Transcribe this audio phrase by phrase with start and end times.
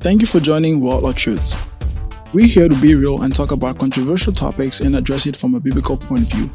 [0.00, 1.56] Thank you for joining World of Truths.
[2.32, 5.60] We're here to be real and talk about controversial topics and address it from a
[5.60, 6.50] biblical point of view.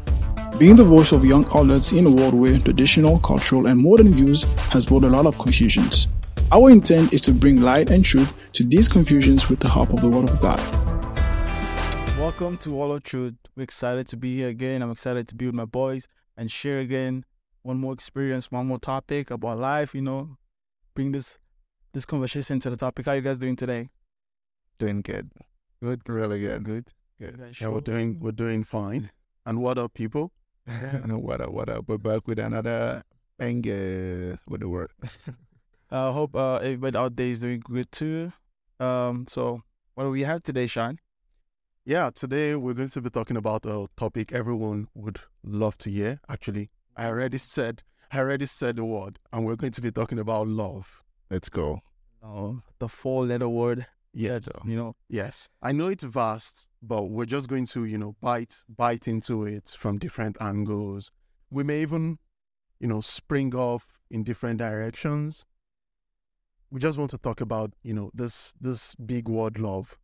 [0.58, 4.44] Being the voice of young outlets in a world where traditional, cultural, and modern views
[4.70, 6.08] has brought a lot of confusions.
[6.50, 10.00] Our intent is to bring light and truth to these confusions with the help of
[10.00, 10.60] the Word of God.
[12.18, 13.34] Welcome to Wall of Truth.
[13.56, 14.82] We're excited to be here again.
[14.82, 16.06] I'm excited to be with my boys
[16.36, 17.24] and share again
[17.62, 20.36] one more experience, one more topic about life, you know,
[20.94, 21.38] bring this
[21.92, 23.06] this conversation to the topic.
[23.06, 23.90] How you guys doing today?
[24.78, 25.30] Doing good.
[25.82, 26.64] Good, really good.
[26.64, 26.90] Good.
[27.20, 29.10] Guys Yeah, we're doing we're doing fine.
[29.44, 30.32] And what up, people?
[30.66, 31.88] what up, what up?
[31.88, 33.02] We're back with another
[33.38, 34.90] banger with the word.
[35.90, 38.32] I uh, hope uh, everybody out there is doing good too.
[38.80, 39.62] Um, so
[39.94, 40.98] what do we have today, Sean?
[41.84, 46.20] Yeah, today we're going to be talking about a topic everyone would love to hear.
[46.28, 50.18] Actually, I already said I already said the word, and we're going to be talking
[50.18, 51.01] about love.
[51.32, 51.80] Let's go.
[52.22, 53.86] Oh, the four-letter word.
[54.12, 55.48] Yes, that, you know, yes.
[55.62, 59.74] I know it's vast, but we're just going to, you know, bite bite into it
[59.78, 61.10] from different angles.
[61.50, 62.18] We may even,
[62.80, 65.46] you know, spring off in different directions.
[66.70, 69.96] We just want to talk about, you know, this this big word love.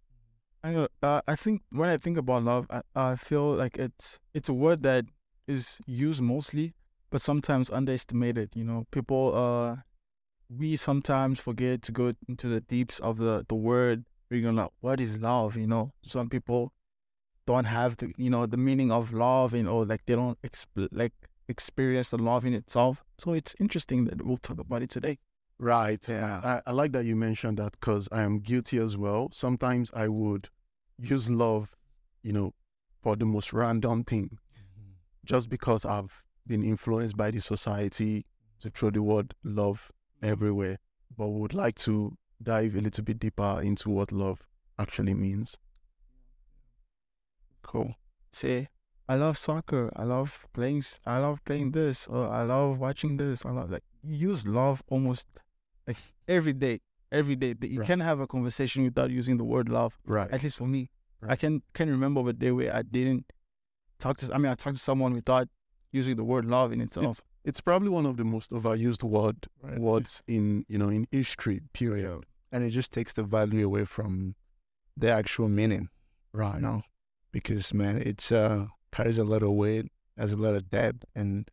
[0.65, 0.89] I know.
[1.03, 4.55] Uh, I think when I think about love, I, I feel like it's it's a
[4.55, 5.05] word that
[5.47, 6.73] is used mostly,
[7.11, 8.53] but sometimes underestimated.
[8.55, 9.83] You know, people uh,
[10.51, 14.05] we sometimes forget to go into the deeps of the the word.
[14.31, 15.57] We're gonna like, what is love?
[15.57, 16.73] You know, some people
[17.47, 20.89] don't have the you know the meaning of love, and or like they don't exp-
[20.93, 21.13] like
[21.49, 23.05] experience the love in itself.
[23.19, 25.19] So it's interesting that we'll talk about it today.
[25.59, 26.07] Right.
[26.09, 26.41] Yeah.
[26.45, 29.31] I, I like that you mentioned that because I am guilty as well.
[29.33, 30.51] Sometimes I would
[30.99, 31.75] use love,
[32.23, 32.55] you know,
[33.03, 34.93] for the most random thing, mm-hmm.
[35.25, 38.25] just because I've been influenced by the society
[38.61, 39.91] to throw the word love
[40.23, 40.79] everywhere.
[41.17, 44.47] But we would like to dive a little bit deeper into what love
[44.79, 45.59] actually means.
[47.63, 47.95] Cool.
[48.31, 48.69] Say,
[49.09, 49.91] I love soccer.
[49.97, 50.83] I love playing.
[51.07, 52.07] I love playing this.
[52.07, 53.45] Or I love watching this.
[53.45, 55.27] I love like you use love almost
[55.87, 55.97] like
[56.27, 56.81] every day.
[57.11, 57.55] Every day.
[57.55, 57.87] But You Right.
[57.87, 59.99] can't have a conversation without using the word love.
[60.05, 60.31] Right.
[60.31, 60.91] At least for me,
[61.23, 61.39] I Right.
[61.39, 63.27] can can remember a day where I didn't
[63.99, 64.33] talk to.
[64.35, 65.49] I mean, I talked to someone without
[65.91, 67.23] using the word love in itself.
[67.45, 69.79] It's probably one of the most overused word Right.
[69.79, 71.61] words in you know in history.
[71.73, 72.25] Period.
[72.53, 74.35] And it just takes the value away from
[74.97, 75.89] the actual meaning,
[76.33, 76.57] Right.
[76.57, 76.83] you know?
[77.33, 81.49] Because, man, it's uh carries a lot of weight, has a lot of depth, and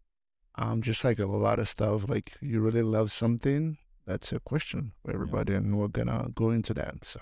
[0.57, 4.93] um, just like a lot of stuff, like you really love something, that's a question
[5.03, 7.03] for everybody, and we're gonna go into that.
[7.03, 7.19] So,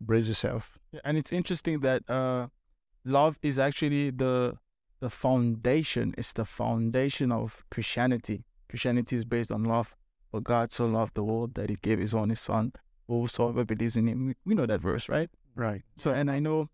[0.00, 0.78] brace yourself.
[0.90, 2.48] Yeah, and it's interesting that uh,
[3.04, 4.56] love is actually the
[5.00, 6.14] the foundation.
[6.16, 8.44] is the foundation of Christianity.
[8.68, 9.94] Christianity is based on love.
[10.30, 12.72] For God so loved the world that He gave His only Son.
[13.08, 15.28] Whosoever believes in Him, we, we know that verse, right?
[15.56, 15.82] Right.
[15.96, 16.68] So, and I know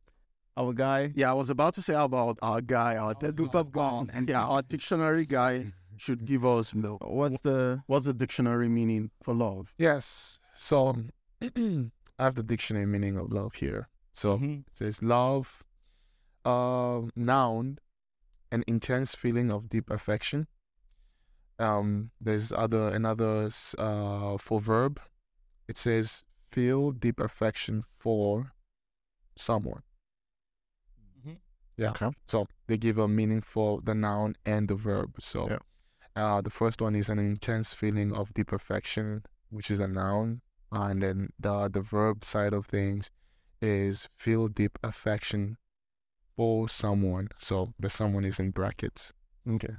[0.56, 1.12] our guy.
[1.14, 4.04] Yeah, I was about to say about our guy, our dead look up guy.
[4.12, 8.68] and yeah, our dictionary guy should give us you know, What's the what's the dictionary
[8.68, 9.72] meaning for love.
[9.78, 10.38] Yes.
[10.54, 10.96] So
[11.42, 11.88] I
[12.18, 13.88] have the dictionary meaning of love here.
[14.12, 14.60] So Mhm.
[14.60, 15.64] it says love,
[16.44, 17.78] uh, noun,
[18.50, 20.46] an intense feeling of deep affection.
[21.58, 25.00] Um, there's other another uh for verb.
[25.68, 28.52] It says feel deep affection for
[29.36, 29.82] someone.
[31.18, 31.38] Mhm.
[31.76, 31.90] Yeah.
[31.90, 32.10] Okay.
[32.24, 35.16] So they give a meaning for the noun and the verb.
[35.20, 35.58] So Yeah.
[36.14, 40.42] uh, the first one is an intense feeling of deep affection, which is a noun,
[40.70, 43.10] and then the the verb side of things
[43.62, 45.56] is feel deep affection
[46.36, 47.28] for someone.
[47.38, 49.12] So the someone is in brackets.
[49.48, 49.74] Okay.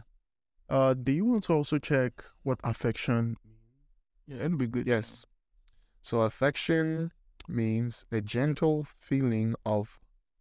[0.69, 3.37] Uh, do you want to also check what affection?
[4.27, 4.87] yeah, it'll be good.
[4.87, 5.25] Yes.
[6.01, 7.11] So affection
[7.47, 9.99] means a gentle feeling of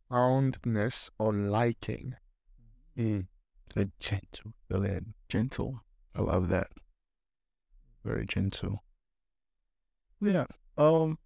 [0.08, 2.14] fondness or liking.
[2.98, 3.26] Mm.
[3.74, 5.14] The gentle feeling.
[5.28, 5.80] gentle.
[6.14, 6.68] I love that.
[8.04, 8.82] Very gentle.
[10.20, 10.46] Yeah.
[10.78, 11.18] Um,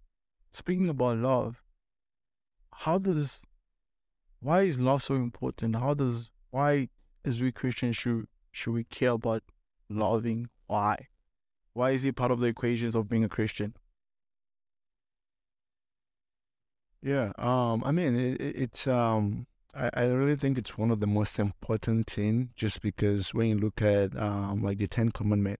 [0.51, 1.63] speaking about love,
[2.73, 3.41] how does
[4.41, 5.75] why is love so important?
[5.75, 6.89] How does why
[7.23, 9.43] as we Christians should should we care about
[9.89, 10.49] loving?
[10.67, 11.07] Why?
[11.73, 13.75] Why is it part of the equations of being a Christian?
[17.01, 17.31] Yeah.
[17.37, 17.83] Um.
[17.85, 19.47] I mean, it, it, it's um.
[19.73, 23.57] I, I really think it's one of the most important thing, just because when you
[23.57, 25.59] look at um like the Ten Commandment,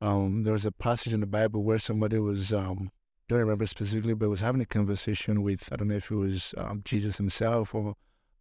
[0.00, 2.90] um, there was a passage in the Bible where somebody was um
[3.28, 6.54] don't remember specifically, but was having a conversation with I don't know if it was
[6.56, 7.94] um, Jesus himself or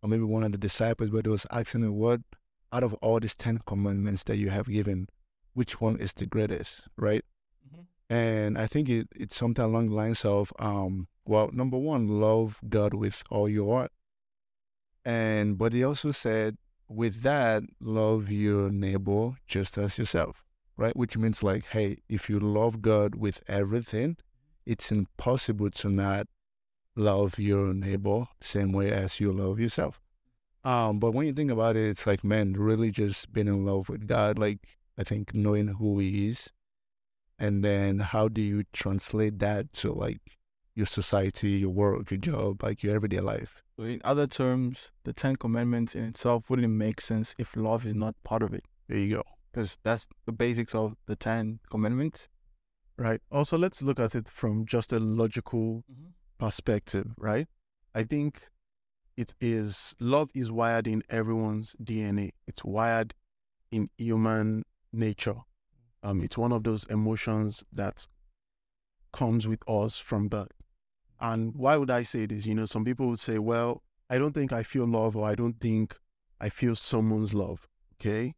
[0.04, 2.22] or maybe one of the disciples, but it was asking him what
[2.74, 5.08] out of all these Ten Commandments that you have given,
[5.54, 7.24] which one is the greatest, right?
[8.10, 12.60] And I think it, it's something along the lines of, um, well, number one, love
[12.68, 13.92] God with all your heart.
[15.06, 16.58] And, but he also said,
[16.90, 20.44] with that, love your neighbor just as yourself,
[20.76, 20.96] right?
[20.96, 24.18] Which means like, hey, if you love God with everything,
[24.66, 26.28] it's impossible to not
[26.96, 30.02] love your neighbor same way as you love yourself.
[30.64, 33.90] Um, but when you think about it, it's like, man, really just being in love
[33.90, 34.60] with God, like,
[34.98, 36.52] I think knowing who He is.
[37.40, 40.20] And then how do you translate that to like
[40.76, 43.64] your society, your work, your job, like your everyday life?
[43.80, 48.14] In other terms, the Ten Commandments in itself wouldn't make sense if love is not
[48.24, 48.64] part of it.
[48.88, 49.24] There you go.
[49.52, 52.30] Because that's the basics of the Ten Commandments.
[53.02, 53.20] Right.
[53.32, 55.84] Also, let's look at it from just a logical
[56.38, 57.48] perspective, right?
[57.96, 58.44] I think
[59.18, 62.30] it is love is wired in everyone's DNA.
[62.46, 63.16] It's wired
[63.72, 65.38] in human nature.
[66.04, 68.06] Um, it's one of those emotions that
[69.12, 70.52] comes with us from birth.
[71.20, 72.46] And why would I say this?
[72.46, 73.82] You know, some people would say, well,
[74.12, 75.98] I don't think I feel love or I don't think
[76.40, 77.68] I feel someone's love.
[77.96, 78.36] Okay.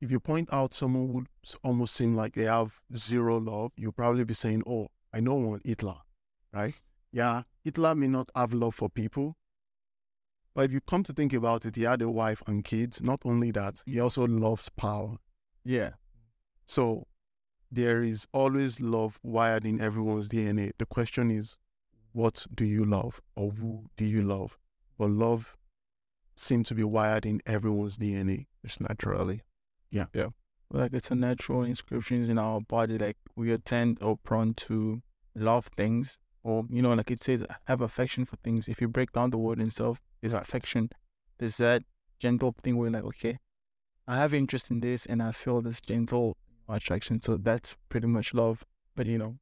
[0.00, 1.26] If you point out someone would
[1.62, 5.60] almost seem like they have zero love, you'll probably be saying, oh, I know one,
[5.64, 5.96] Hitler,
[6.52, 6.74] right?
[7.12, 9.36] Yeah, Hitler may not have love for people,
[10.54, 13.02] but if you come to think about it, he had a wife and kids.
[13.02, 15.16] Not only that, he also loves power.
[15.64, 15.90] Yeah.
[16.64, 17.06] So
[17.70, 20.72] there is always love wired in everyone's DNA.
[20.78, 21.58] The question is,
[22.12, 24.58] what do you love or who do you love?
[24.98, 25.56] But love
[26.34, 28.46] seems to be wired in everyone's DNA.
[28.64, 29.42] Just naturally.
[30.70, 32.98] Like it's a natural inscriptions in our body.
[32.98, 35.00] Like we are tend or prone to
[35.34, 38.68] love things, or you know, like it says, have affection for things.
[38.68, 40.90] If you break down the word itself, is affection.
[41.38, 41.82] There's that
[42.18, 43.38] gentle thing where like, okay,
[44.08, 46.36] I have interest in this, and I feel this gentle
[46.68, 47.22] attraction.
[47.22, 48.64] So that's pretty much love.
[48.96, 49.38] But you know,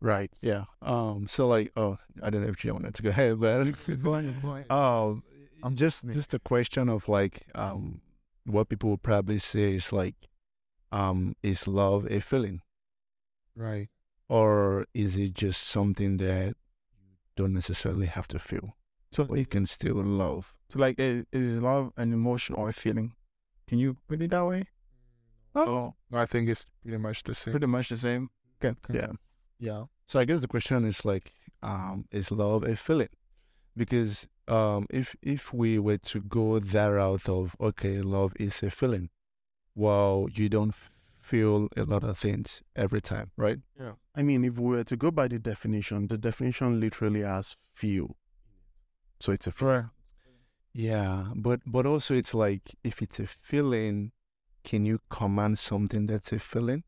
[0.00, 0.30] Right.
[0.40, 0.64] Yeah.
[0.82, 1.26] Um.
[1.28, 3.64] So like, oh, I don't know if you wanted to go ahead, but
[4.02, 4.70] Go ahead, go ahead.
[4.70, 5.22] um,
[5.62, 8.00] I'm just just a question of like, um,
[8.44, 10.14] what people would probably say is like,
[10.92, 12.62] um, is love a feeling,
[13.56, 13.88] Right.
[14.28, 18.74] or is it just something that you don't necessarily have to feel,
[19.12, 20.54] so but you can still love?
[20.70, 23.14] so like, is, is love an emotion or a feeling?
[23.66, 24.64] Can you put it that way?
[25.54, 27.52] Oh, I think it's pretty much the same.
[27.52, 28.30] Pretty much the same.
[28.64, 28.76] Okay.
[28.90, 29.12] Yeah.
[29.58, 29.84] Yeah.
[30.06, 31.32] So I guess the question is like,
[31.62, 33.08] um, is love a feeling?
[33.78, 38.70] Because um, if if we were to go that route of okay, love is a
[38.70, 39.10] feeling,
[39.74, 43.58] well, you don't feel a lot of things every time, right?
[43.78, 43.92] Yeah.
[44.16, 48.16] I mean, if we were to go by the definition, the definition literally has feel.
[49.20, 49.84] So it's a Right.
[50.72, 54.12] Yeah, but but also it's like if it's a feeling,
[54.64, 56.84] can you command something that's a feeling?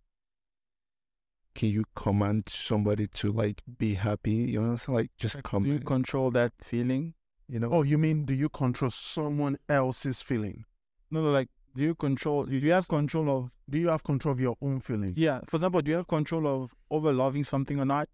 [1.55, 4.33] Can you command somebody to like be happy?
[4.53, 5.65] You know, so like just Like, come.
[5.65, 7.15] do you control that feeling?
[7.49, 7.69] you know.
[7.73, 10.65] Oh, you mean do you control someone else's feeling?
[11.11, 14.33] No, no, like, do you control, do you have control of, Do you have control
[14.33, 15.15] of your own feeling?
[15.17, 18.09] yeah, for example, do you have control of over loving something or not?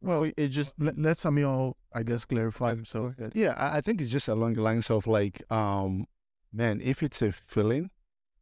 [0.00, 3.14] Well, it just, Let, let Samuel, I guess, clarify himself.
[3.34, 6.06] Yeah, I, I think it's just along the lines of like, um,
[6.52, 7.90] man, if it's a feeling,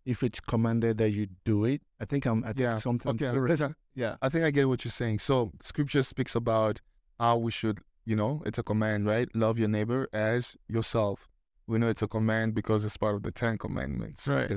[0.05, 2.45] if it's commanded that you do it, I think I'm.
[2.45, 3.13] I Yeah, Something.
[3.13, 3.61] okay, serious.
[3.95, 4.17] Yeah.
[4.23, 5.19] I think I get what you're saying.
[5.19, 6.81] So scripture speaks about
[7.21, 9.29] how we should, you know, it's a command, right?
[9.35, 11.29] Love your neighbor as yourself.
[11.67, 14.27] We know it's a command because it's part of the Ten Commandments.
[14.27, 14.51] Right.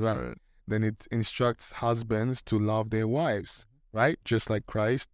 [0.68, 4.18] Then it instructs husbands to love their wives, right?
[4.26, 5.10] Just like Christ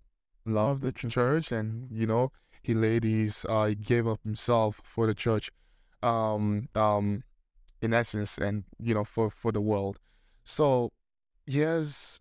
[0.45, 2.31] loved the church and, you know,
[2.63, 5.51] he laid his, uh, he gave up himself for the church,
[6.01, 7.23] um, um,
[7.81, 9.99] in essence, and, you know, for, for the world.
[10.43, 10.91] So
[11.45, 12.19] here's,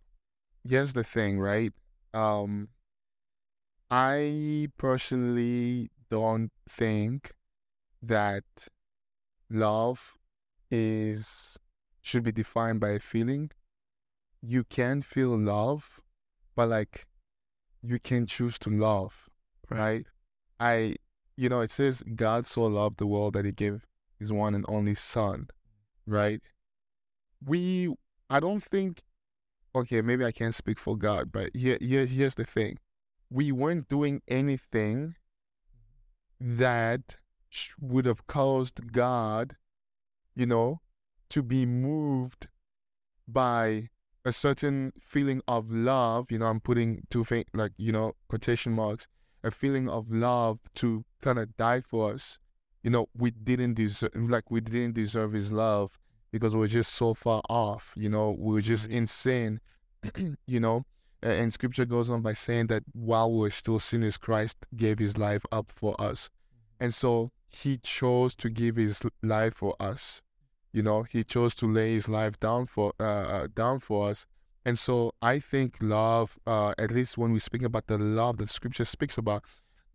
[0.69, 1.73] here's the thing, right?
[2.13, 2.69] Um,
[3.91, 7.33] I personally don't think
[8.03, 8.45] that
[9.51, 10.15] love
[10.71, 11.59] is
[12.03, 13.51] should be defined by a feeling.
[14.43, 16.01] You can feel love,
[16.57, 17.07] but like
[17.83, 19.29] you can choose to love,
[19.69, 20.07] right?
[20.59, 20.97] I,
[21.37, 23.87] you know, it says God so loved the world that He gave
[24.19, 25.49] His one and only Son,
[26.07, 26.41] right?
[27.45, 27.95] We,
[28.31, 29.03] I don't think.
[29.75, 32.79] Okay, maybe I can't speak for God, but here, here, here's the thing:
[33.29, 35.17] we weren't doing anything
[36.41, 37.17] that
[37.81, 39.57] would have caused God,
[40.35, 40.81] you know,
[41.31, 42.49] to be moved
[43.27, 43.91] by
[44.25, 46.31] a certain feeling of love.
[46.31, 49.09] You know, I'm putting two things like you know quotation marks,
[49.43, 52.39] a feeling of love to kind of die for us.
[52.83, 55.99] You know, we didn't deserve like we didn't deserve His love
[56.33, 57.93] because we're just so far off.
[57.97, 59.61] You know, we're just in sin.
[60.47, 60.85] you know,
[61.23, 65.19] and Scripture goes on by saying that while we were still sinners, Christ gave His
[65.19, 66.31] life up for us,
[66.79, 70.23] and so He chose to give His life for us.
[70.73, 74.27] You know, He chose to lay His life down for uh, uh, down for us.
[74.65, 78.51] And so I think love, uh, at least when we speak about the love that
[78.51, 79.45] Scripture speaks about,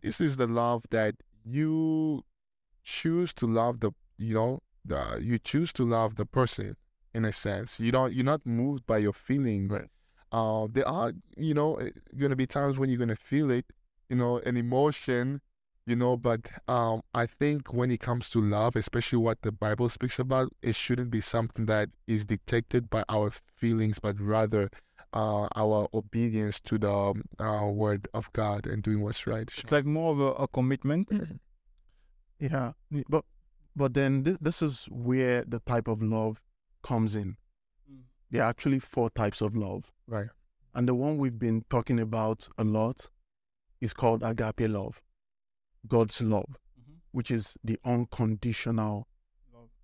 [0.01, 2.23] this is the love that you
[2.83, 6.75] choose to love the you know the, you choose to love the person
[7.13, 7.79] in a sense.
[7.79, 9.71] You don't you're not moved by your feelings.
[9.71, 9.89] Right.
[10.31, 13.65] uh there are you know eh, gonna be times when you're gonna feel it
[14.09, 15.39] you know an emotion
[15.85, 19.87] you know but um i think when it comes to love especially what the bible
[19.87, 24.69] speaks about it shouldn't be something that is dictated by our feelings but rather
[25.13, 29.51] uh our obedience to the um, uh, word of god and doing what's right.
[29.57, 31.07] It's like more of a, a commitment.
[32.39, 32.73] Yeah,
[33.07, 33.23] but
[33.75, 36.41] but then this, this is where the type of love
[36.83, 37.37] comes in.
[37.91, 38.03] Mm.
[38.31, 40.29] There are actually four types of love, right
[40.75, 43.09] and the one we've been talking about a lot
[43.79, 45.01] is called agape love,
[45.87, 46.97] God's love, mm-hmm.
[47.13, 49.07] which is the unconditional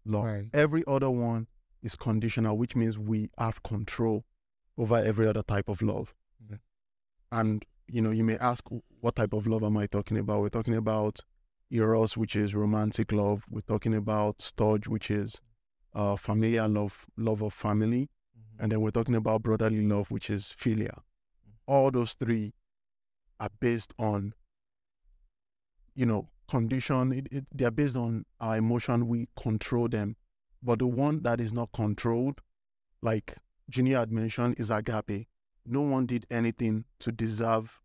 [0.06, 0.26] love.
[0.26, 0.50] Right.
[0.54, 1.48] Every other one
[1.82, 4.26] is conditional, which means we have control
[4.78, 6.14] over every other type of love.
[7.34, 8.66] And you know, you may ask,
[9.00, 10.42] what type of love am I talking about?
[10.42, 11.22] We're talking about
[11.72, 13.46] eros, which is romantic love.
[13.50, 15.42] We're talking about storge, which is
[15.94, 18.64] uh, familiar love, love of family, mm-hmm.
[18.64, 20.92] and then we're talking about brotherly love, which is philia.
[20.92, 21.52] Mm-hmm.
[21.68, 22.54] All those three
[23.40, 24.34] are based on,
[25.96, 27.12] you know, condition.
[27.12, 29.08] It, it, they're based on our emotion.
[29.08, 30.16] We control them,
[30.62, 32.42] but the one that is not controlled,
[33.02, 33.36] like
[33.70, 35.28] Ginny had mentioned, is agape.
[35.66, 37.82] No one did anything to deserve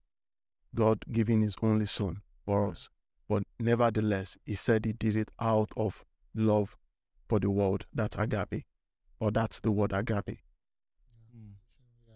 [0.74, 2.72] God giving His only Son for mm-hmm.
[2.72, 2.90] us,
[3.28, 6.04] but nevertheless, He said He did it out of
[6.35, 6.76] love
[7.28, 7.87] for the world.
[7.92, 8.64] That's agape,
[9.21, 10.38] or that's the word agape.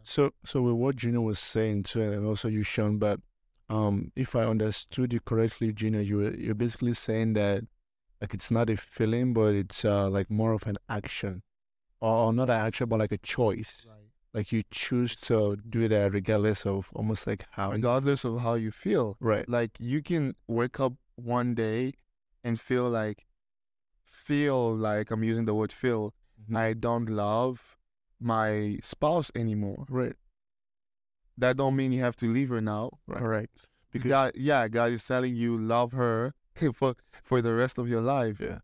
[0.02, 3.21] So, so with what Gina was saying too, and also you, Sean, but
[3.69, 7.64] um, if I understood you correctly, Gina, you were, you're basically saying that
[8.21, 11.43] like it's not a feeling, but it's uh, like more of an action,
[12.00, 13.87] or, or not an action, but like a choice.
[13.88, 14.00] right
[14.32, 17.72] Like you choose to do that regardless of almost like how.
[17.72, 19.16] regardless of how you feel.
[19.20, 19.49] Right.
[19.49, 21.94] Like you can wake up one day
[22.44, 23.26] and feel like
[24.04, 26.14] feel like I'm using the word feel.
[26.49, 26.56] Mhm.
[26.56, 27.76] I don't love
[28.20, 29.87] my spouse anymore.
[29.88, 30.14] Right.
[31.37, 32.99] That don't mean you have to leave her now.
[33.06, 33.18] Right.
[33.18, 33.68] Correct.
[33.90, 36.34] Because God, yeah, God is telling you love her
[36.75, 36.94] for
[37.25, 38.38] for the rest of your life.
[38.40, 38.58] Yeah.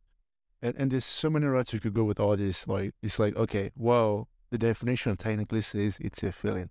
[0.63, 2.69] And and there's so many routes you could go with all this.
[2.69, 6.71] Like it's like, okay, well, the definition technically says it's a feeling.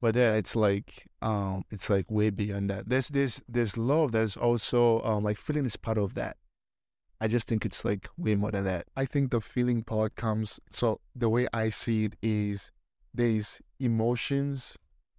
[0.00, 2.88] But then it's like um it's like way beyond that.
[2.88, 6.36] There's this there's love, there's also um like feeling is part of that.
[7.20, 8.86] I just think it's like way more than that.
[8.96, 10.60] I think the feeling part comes.
[10.70, 12.70] So the way I see it is
[13.14, 14.76] there's emotions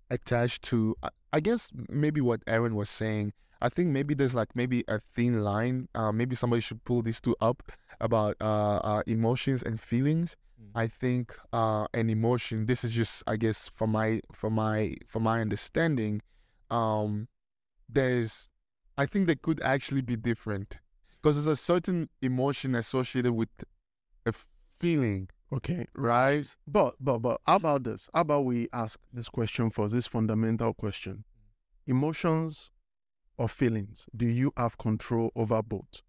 [0.10, 0.96] attached to.
[1.34, 3.34] I guess maybe what Aaron was saying.
[3.62, 5.88] I think maybe there's like maybe a thin line.
[5.96, 10.36] Uh, maybe somebody should pull these two up about uh, uh, emotions and feelings.
[10.78, 12.66] I think uh, an emotion.
[12.66, 16.22] This is just, I guess, for my for my for my understanding.
[16.70, 17.28] Um,
[17.88, 18.50] there's,
[18.98, 20.78] I think they could actually be different
[21.22, 23.50] because there's a certain emotion associated with
[24.26, 24.34] a
[24.80, 25.88] feeling, Okay.
[25.96, 26.54] right?
[26.68, 28.10] But but but how about this?
[28.14, 31.24] How about we ask this question for this fundamental question.
[31.88, 32.72] Emotions
[33.38, 36.02] or feelings, do you have control over both?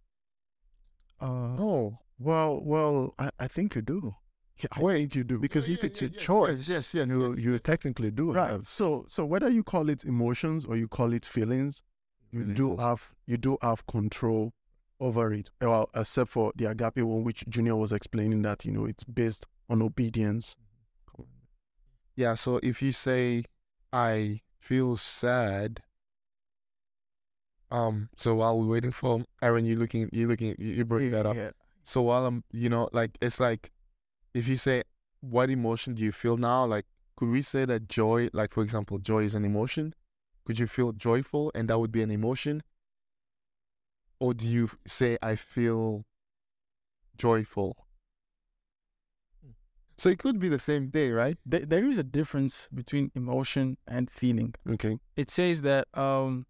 [1.21, 4.15] Uh No, well well I, I think you do.
[4.59, 5.39] Yeah, Wait, you do.
[5.39, 7.61] Because Yeah, if yeah, it's yeah, a yes, choice, yes, yes, you yes, you yes.
[7.63, 8.51] technically do Right.
[8.51, 11.83] have So so whether you call it emotions or you call it feelings,
[12.33, 12.57] you Feelings.
[12.57, 14.53] do have you do have control
[14.99, 15.51] over it.
[15.61, 19.47] Well, except for the agape one, which Junior was explaining that you know it's based
[19.69, 20.57] on obedience.
[22.15, 22.35] yeah.
[22.35, 23.45] So if you say
[23.93, 25.83] I feel sad,
[27.71, 28.09] um.
[28.17, 31.37] So while we're waiting for Aaron, you looking, you looking, you, bring that up.
[31.37, 31.51] Yeah.
[31.85, 33.71] So while I'm, you know, like it's like,
[34.35, 34.83] if you say,
[35.21, 36.65] what emotion do you feel now?
[36.65, 36.85] Like,
[37.17, 39.95] could we say that joy, like for example, joy is an emotion?
[40.45, 42.63] Could you feel joyful and that would be an emotion?
[44.21, 46.05] Or do you say, I feel
[47.19, 47.77] joyful?
[49.99, 51.39] So it could be the same day, right?
[51.47, 54.55] There is a difference between emotion and feeling.
[54.69, 54.99] Okay.
[55.17, 56.47] It says that um,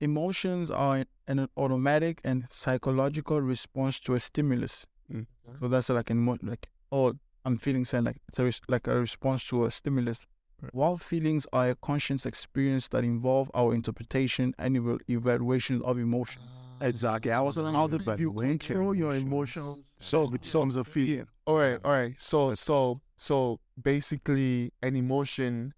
[0.00, 4.86] emotions are an automatic and psychological response to a stimulus.
[5.12, 5.20] Mm.
[5.20, 5.58] Mm-hmm.
[5.60, 8.86] So that's like an emo- like oh I'm feeling sad like it's a res- like
[8.86, 10.26] a response to a stimulus.
[10.60, 10.74] Right.
[10.74, 16.46] While feelings are a conscious experience that involve our interpretation and eval- evaluation of emotions.
[16.80, 17.30] Ah, exactly.
[17.30, 19.94] I was how to But you when control can your emotions- emotions.
[20.00, 21.26] So it becomes a feeling.
[21.46, 22.14] All right, all right.
[22.18, 25.74] So, so, so basically, an emotion,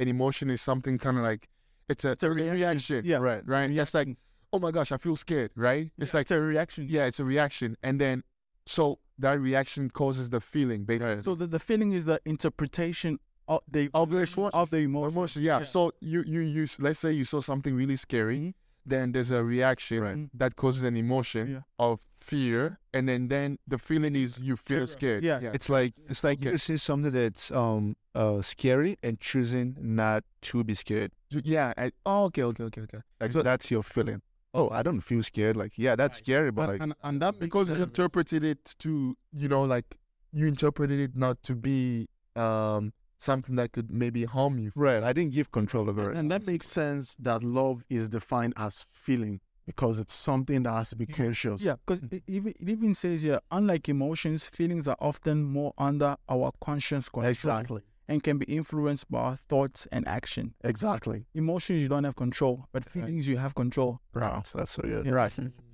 [0.00, 1.48] an emotion is something kind of like
[1.88, 3.02] it's a, it's a reaction.
[3.04, 3.18] Yeah.
[3.18, 3.70] right, right.
[3.70, 4.08] It's like,
[4.52, 5.90] oh my gosh, I feel scared, right?
[5.98, 6.86] It's like, it's a reaction.
[6.88, 8.22] yeah, it's a reaction, and then
[8.66, 11.22] so that reaction causes the feeling, basically.
[11.22, 14.50] So the, the feeling is the interpretation of the Of the emotion.
[14.52, 15.12] of the emotion.
[15.16, 15.58] emotion, yeah.
[15.58, 15.64] Yeah.
[15.64, 18.54] So you you you let's say you saw something really scary, Mhm.
[18.86, 20.28] Then there's a reaction Right.
[20.34, 21.60] that causes an emotion Yeah.
[21.78, 24.86] of fear, and then then the feeling is you feel Terror.
[24.86, 25.24] scared.
[25.24, 25.50] Yeah.
[25.54, 26.52] It's like it's like Okay.
[26.52, 31.12] you see something that's um uh scary and choosing not to be scared.
[31.30, 31.72] yeah.
[31.76, 33.00] I, oh, okay, okay, okay, okay.
[33.20, 34.22] Like So- that's your feeling.
[34.54, 35.56] Oh, I don't feel scared.
[35.56, 38.74] Like yeah, that's scary, but But, like and, and that because you you interpreted it
[38.78, 39.84] to you know like
[40.32, 44.72] you interpreted it not to be um something that could maybe harm you.
[44.74, 46.16] right, I didn't give control over it.
[46.16, 50.90] and that makes sense that love is defined as feeling because it's something that has
[50.90, 51.60] to be conscious.
[51.60, 52.12] Yeah, because mm.
[52.12, 57.08] it even it even says here, unlike emotions, feelings are often more under our conscious
[57.08, 57.82] control Exactly.
[58.08, 60.54] and can be influenced by our thoughts and action.
[60.62, 61.26] Exactly.
[61.34, 64.00] Emotions you don't have control, but feelings you have control.
[64.14, 64.50] Right.
[64.54, 65.10] That's so yeah.
[65.10, 65.32] Right.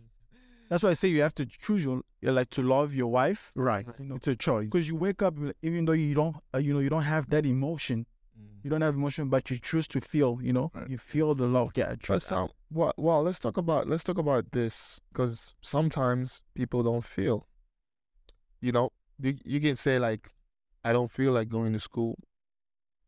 [0.72, 3.84] That's why I say you have to choose your like to love your wife Right.
[3.98, 4.64] you know, It's a choice.
[4.70, 7.44] because you wake up even though you don't uh, you know you don't have that
[7.44, 8.06] emotion,
[8.62, 10.38] you don't have emotion, but you choose to feel.
[10.40, 10.88] You know, Right.
[10.88, 11.72] you feel the love.
[11.74, 12.32] Yeah, I But trust.
[12.32, 17.46] um, well, well, let's talk about let's talk about this because sometimes people don't feel.
[18.62, 20.30] You know, you, you can say like,
[20.84, 22.16] I don't feel like going to school,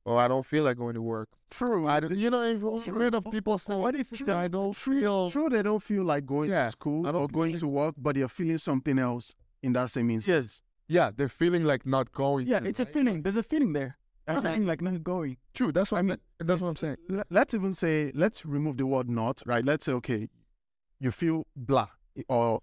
[0.05, 1.29] or I don't feel like going to work.
[1.51, 1.87] True.
[1.89, 5.31] I don't, you know, if rid of people saying, What if it's I don't feel?
[5.31, 7.69] Sure, they don't feel like going Yeah, to school I don't or going feel- to
[7.69, 10.45] work, but they're feeling something else in that same instance.
[10.45, 12.47] yes, Yeah, they're feeling like not going.
[12.47, 12.93] yeah, to, it's a right?
[12.93, 13.23] feeling.
[13.23, 13.97] There's a feeling there.
[14.27, 14.53] A Okay.
[14.53, 15.37] feeling like not going.
[15.53, 15.71] True.
[15.71, 16.17] That's what I mean.
[16.39, 16.97] That's what I'm saying.
[17.31, 19.65] Let's even say, let's remove the word not, right?
[19.65, 20.29] Let's say, okay,
[20.99, 21.89] you feel blah,
[22.29, 22.61] or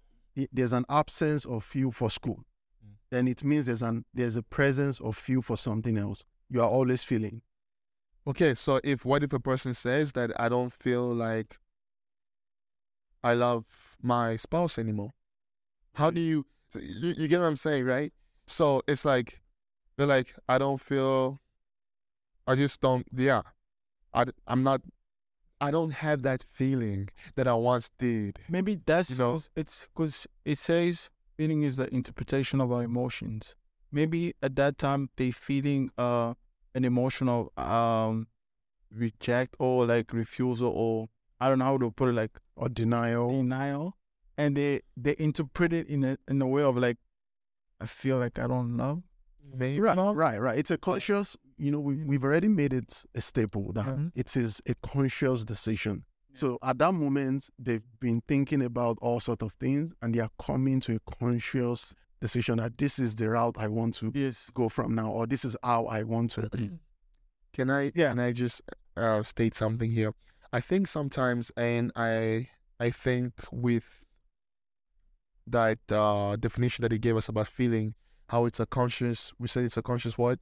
[0.52, 2.44] there's an absence of feel for school.
[2.84, 2.90] Mm.
[3.10, 6.24] Then it means there's an there's a presence of feel for something else.
[6.52, 7.40] You are always feeling.
[8.26, 11.58] Okay, so if what if a person says that I don't feel like
[13.24, 15.12] I love my spouse anymore?
[15.94, 18.12] How do you you, you get what I'm saying, right?
[18.46, 19.40] So it's like
[19.96, 21.40] they're like I don't feel
[22.46, 23.42] I just don't yeah.
[24.12, 24.82] I I'm not
[25.58, 28.40] I don't have that feeling that I once did.
[28.50, 29.32] Maybe that's You know?
[29.32, 33.54] 'cause it's because it says feeling is the interpretation of our emotions.
[33.90, 36.34] Maybe at that time they feeling uh
[36.74, 38.26] an emotional um
[38.90, 41.08] reject or like refusal or
[41.40, 43.28] I don't know how to put it like Or denial.
[43.30, 43.96] denial,
[44.36, 46.98] and they they interpret it in a in a way of like
[47.80, 49.02] I feel like I don't love.
[49.54, 50.58] Maybe Right, right, right.
[50.58, 54.12] It's a conscious, you know, we, we've already made it a staple that Mhm.
[54.14, 56.04] it is a conscious decision.
[56.34, 60.30] So at that moment, they've been thinking about all sorts of things and they are
[60.40, 64.50] coming to a conscious decision that this is the route I want to Yes.
[64.54, 66.48] go from now, or this is how I want to.
[67.52, 68.10] Can I Yeah.
[68.10, 68.62] can I just
[68.96, 70.12] uh, state something here?
[70.52, 72.48] I think sometimes, and I
[72.80, 73.88] I think with
[75.46, 77.94] that uh, definition that he gave us about feeling,
[78.28, 79.32] how it's a conscious.
[79.38, 80.38] We said it's a conscious what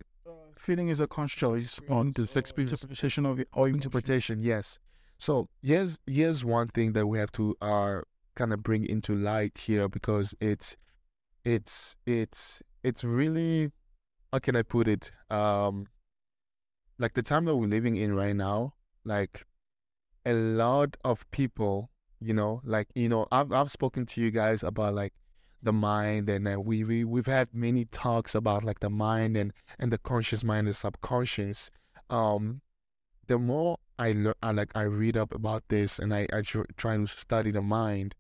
[0.59, 2.73] Feeling is a conscious choice on the experience.
[2.83, 4.40] interpretation of it or interpretation.
[4.40, 4.43] interpretation.
[4.43, 4.79] Yes.
[5.16, 8.01] So here's here's one thing that we have to uh
[8.37, 10.77] kind of bring into light here because it's
[11.44, 13.70] it's it's it's really
[14.33, 15.87] how can I put it um
[16.98, 18.74] like the time that we're living in right now
[19.05, 19.46] like
[20.26, 24.62] a lot of people you know like you know I've I've spoken to you guys
[24.62, 25.14] about like
[25.62, 29.53] the mind and uh, we we we've had many talks about like the mind and
[29.79, 31.70] and the conscious mind and subconscious.
[32.09, 32.62] Um
[33.26, 36.70] the more I learn, I like I read up about this and I I tr-
[36.76, 38.14] try to study the mind,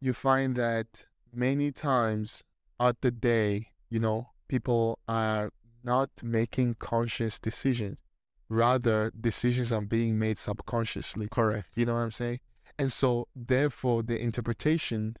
[0.00, 2.42] you find that many times
[2.80, 5.50] out the day, you know, people are
[5.82, 7.98] not making conscious decisions.
[8.48, 11.28] Rather, decisions are being made subconsciously.
[11.30, 11.68] Correct.
[11.76, 12.40] You know what I'm saying?
[12.78, 15.16] And so, therefore, the interpretation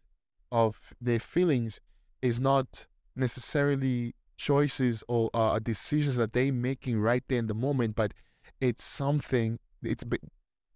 [0.50, 1.80] of their feelings
[2.22, 7.94] is not necessarily choices or uh, decisions that they're making right there in the moment,
[7.94, 8.12] but
[8.60, 9.58] it's something.
[9.82, 10.04] It's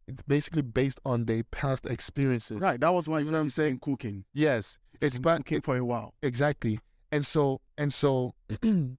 [0.08, 2.60] it's basically based on their past experiences.
[2.60, 2.80] Right.
[2.80, 3.80] That was why You know what I'm saying?
[3.80, 4.24] Cooking.
[4.32, 6.14] Yes, It's it's been cooking for a while.
[6.22, 6.80] Exactly.
[7.12, 8.34] And so and so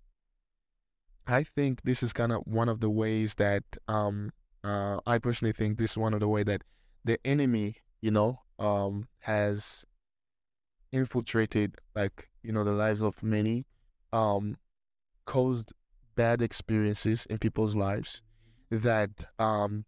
[1.28, 4.32] I think this is kind of one of the ways that um
[4.64, 6.62] uh I personally think this is one of the way that
[7.04, 9.86] the enemy, you know, um has
[10.92, 13.66] infiltrated like, you know, the lives of many,
[14.14, 14.58] um
[15.26, 15.74] caused
[16.16, 18.22] bad experiences in people's lives
[18.70, 19.86] that um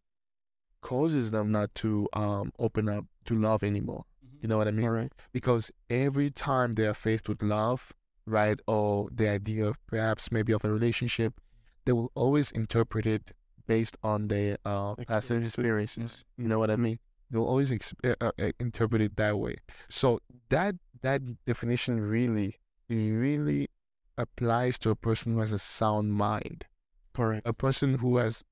[0.81, 4.05] causes them not to um open up to love anymore.
[4.25, 4.41] Mhm.
[4.41, 4.85] You know what I mean?
[4.85, 5.27] Correct.
[5.31, 7.93] Because every time they are faced with love,
[8.25, 11.39] right, or the idea of perhaps maybe of a relationship,
[11.85, 13.31] they will always interpret it
[13.67, 15.53] based on their uh, past Experiences.
[15.53, 16.25] experiences.
[16.37, 16.99] You know what I mean?
[17.29, 19.55] They'll always ex- uh, uh, uh, interpret it that way.
[19.89, 23.69] So that that definition really, really
[24.17, 26.65] applies to a person who has a sound mind
[27.13, 27.47] Correct.
[27.47, 28.43] a person who has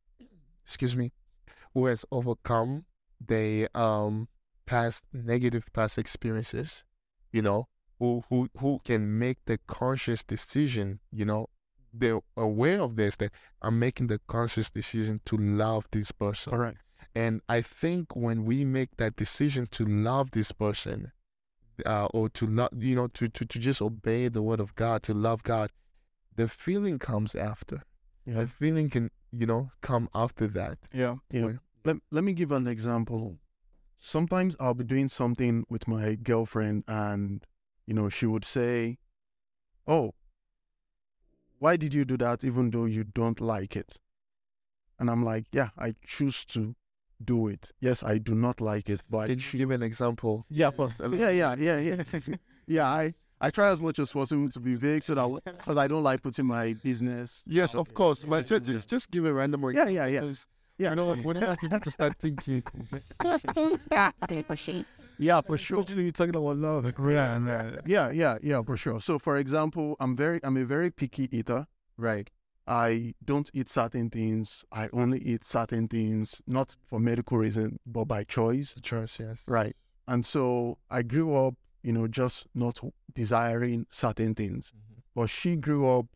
[0.63, 1.11] excuse me
[1.73, 2.85] who has overcome
[3.19, 4.27] their um
[4.65, 6.83] past negative past experiences
[7.31, 7.67] you know
[7.99, 11.47] who who who can make the conscious decision you know
[11.91, 16.77] they're aware of this that i'm making the conscious decision to love this person Correct.
[17.15, 21.11] and I think when we make that decision to love this person,
[21.85, 25.03] uh, or to love, you know, to, to, to just obey the word of God,
[25.03, 25.71] to love God,
[26.35, 27.83] the feeling comes after.
[28.29, 28.41] Yeah.
[28.41, 30.77] The feeling can, you know, come after that.
[30.93, 31.15] Yeah.
[31.31, 33.39] You know, let, let me give an example.
[33.99, 37.45] Sometimes I'll be doing something with my girlfriend, and
[37.85, 38.97] you know, she would say,
[39.85, 40.13] "Oh,
[41.57, 42.43] why did you do that?
[42.43, 43.99] Even though you don't like it."
[44.99, 46.75] And I'm like, "Yeah, I choose to
[47.23, 47.71] do it.
[47.81, 50.45] Yes, I do not like it, but I Did you give an example?
[50.49, 52.03] yeah, for, yeah, yeah, yeah, yeah,
[52.67, 52.87] yeah.
[52.87, 56.03] I I try as much as possible to be vague so that because I don't
[56.03, 57.43] like putting my business.
[57.47, 58.23] Yes, of course.
[58.23, 60.31] But just, just, just give a random Yeah, yeah, yeah.
[60.77, 60.91] Yeah.
[60.91, 62.63] You know, whenever you have to start thinking,
[65.17, 65.79] Yeah, for sure.
[65.81, 66.85] Especially you're talking about love.
[66.99, 69.01] Yeah, yeah, yeah, yeah, for sure.
[69.01, 71.67] So, for example, I'm very, I'm a very picky eater.
[71.97, 72.29] right?
[72.65, 74.63] I don't eat certain things.
[74.71, 78.75] I only eat certain things, not for medical reason, but by choice.
[78.81, 79.41] Choice, yes.
[79.47, 79.75] Right.
[80.07, 82.79] And so I grew up, you know, just not
[83.13, 84.73] desiring certain things.
[84.75, 84.99] Mm-hmm.
[85.15, 86.07] But she grew up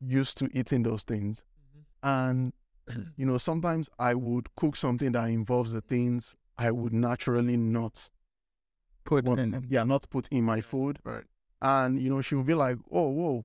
[0.00, 1.42] used to eating those things.
[2.02, 2.08] Mm-hmm.
[2.08, 2.52] And,
[3.16, 8.10] you know, sometimes I would cook something that involves the things I would naturally not
[9.04, 9.66] Put want, in.
[9.68, 10.98] yeah, not put in my food.
[11.04, 11.24] Right.
[11.60, 13.44] And, you know, she would be like, oh, whoa,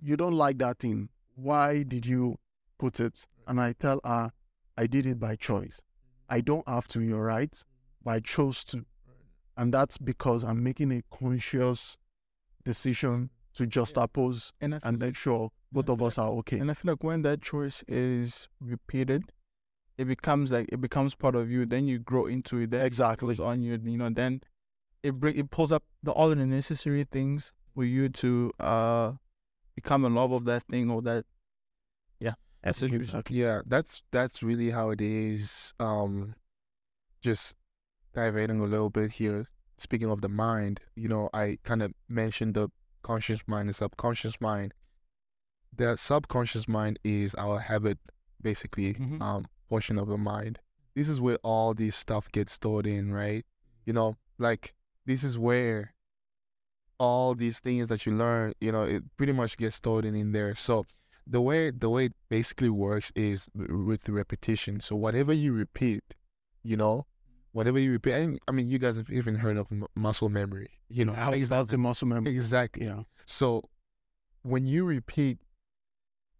[0.00, 1.08] you don't like that thing.
[1.34, 2.38] Why did you
[2.78, 3.26] put it?
[3.46, 4.32] And I tell her,
[4.76, 5.80] I did it by choice.
[6.28, 6.44] I mm-hmm.
[6.44, 7.56] don't have to, you're right,
[8.04, 8.84] but I chose to.
[9.56, 11.96] And that's because I'm making a conscious
[12.64, 16.58] decision to just oppose And and make sure both of us are okay.
[16.58, 19.32] And I feel like when that choice is repeated,
[19.98, 21.66] it becomes like it becomes part of you.
[21.66, 22.70] Then you grow into it.
[22.70, 23.28] Then it Exactly.
[23.28, 23.78] goes on you.
[23.82, 24.40] You know, then
[25.02, 29.12] it bring it pulls up the all the necessary things for you to uh
[29.74, 31.24] become in love of that thing or that.
[32.20, 32.82] Yeah, that's.
[32.82, 33.36] Exactly.
[33.36, 35.74] Yeah, that's that's really how it is.
[35.78, 36.34] Um,
[37.20, 37.54] just
[38.14, 39.48] diverting a little bit here.
[39.76, 42.68] Speaking of the mind, you know, I kind of mentioned the
[43.02, 44.74] conscious mind and subconscious mind.
[45.74, 47.98] The subconscious mind is our habit,
[48.40, 49.20] basically, Mhm.
[49.20, 50.58] um, portion of the mind.
[50.94, 53.44] This is where all this stuff gets stored in, right?
[53.86, 54.74] You know, like
[55.06, 55.94] this is where
[56.98, 60.32] all these things that you learn, you know, it pretty much gets stored in, in
[60.32, 60.54] there.
[60.54, 60.86] So
[61.26, 64.80] the way the way it basically works is with repetition.
[64.80, 66.14] So whatever you repeat,
[66.62, 67.06] you know,
[67.52, 68.12] whatever you repeat.
[68.12, 70.70] And, I mean, you guys have even heard of m- muscle memory.
[70.88, 72.34] You know, How is that the muscle memory?
[72.34, 72.86] exactly.
[72.86, 73.02] Yeah.
[73.26, 73.62] So
[74.42, 75.38] when you repeat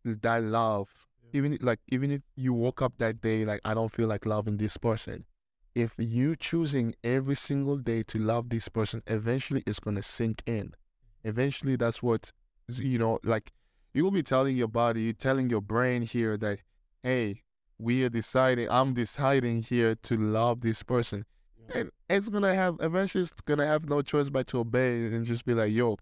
[0.05, 4.09] that love, even like even if you woke up that day like I don't feel
[4.09, 5.25] like loving this person,
[5.75, 10.75] if you choosing every single day to love this person, eventually it's gonna sink in.
[11.25, 12.33] Eventually, that's what
[12.69, 13.19] you know.
[13.23, 13.53] Like
[13.95, 16.59] you will be telling your body, you're telling your brain here that,
[17.03, 17.43] hey,
[17.83, 18.69] we are deciding.
[18.71, 21.25] I'm deciding here to love this person,
[21.75, 25.45] and it's gonna have eventually it's gonna have no choice but to obey and just
[25.45, 25.97] be like, yo,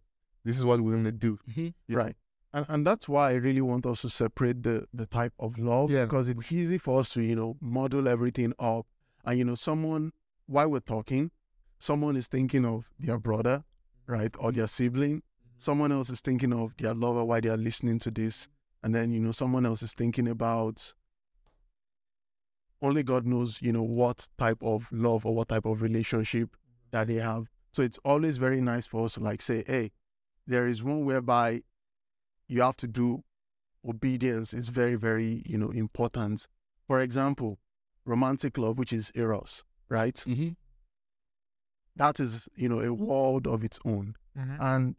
[0.44, 1.38] this is what we're gonna do.
[1.50, 1.56] Mhm.
[1.56, 1.96] you know?
[2.04, 2.16] Right.
[2.52, 5.90] And and that's why I really want us to separate the, the type of love
[5.90, 6.04] Yeah.
[6.04, 8.86] because it's easy for us to, you know, model everything up.
[9.24, 10.12] And you know, someone
[10.46, 11.30] while we're talking,
[11.78, 13.64] someone is thinking of their brother,
[14.06, 15.22] right, or their sibling.
[15.58, 18.48] Someone else is thinking of their lover while they are listening to this.
[18.82, 20.94] And then, you know, someone else is thinking about
[22.82, 26.56] only God knows, you know, what type of love or what type of relationship
[26.90, 27.48] that they have.
[27.72, 29.92] So it's always very nice for us to like say, hey,
[30.46, 31.62] there is one whereby
[32.48, 33.22] you have to do
[33.86, 36.48] obedience is very, very, you know, important.
[36.86, 37.58] For example,
[38.04, 40.16] romantic love, which is eros, right?
[40.16, 40.50] Mm-hmm.
[41.96, 44.16] That is, you know, a world of its own.
[44.58, 44.96] And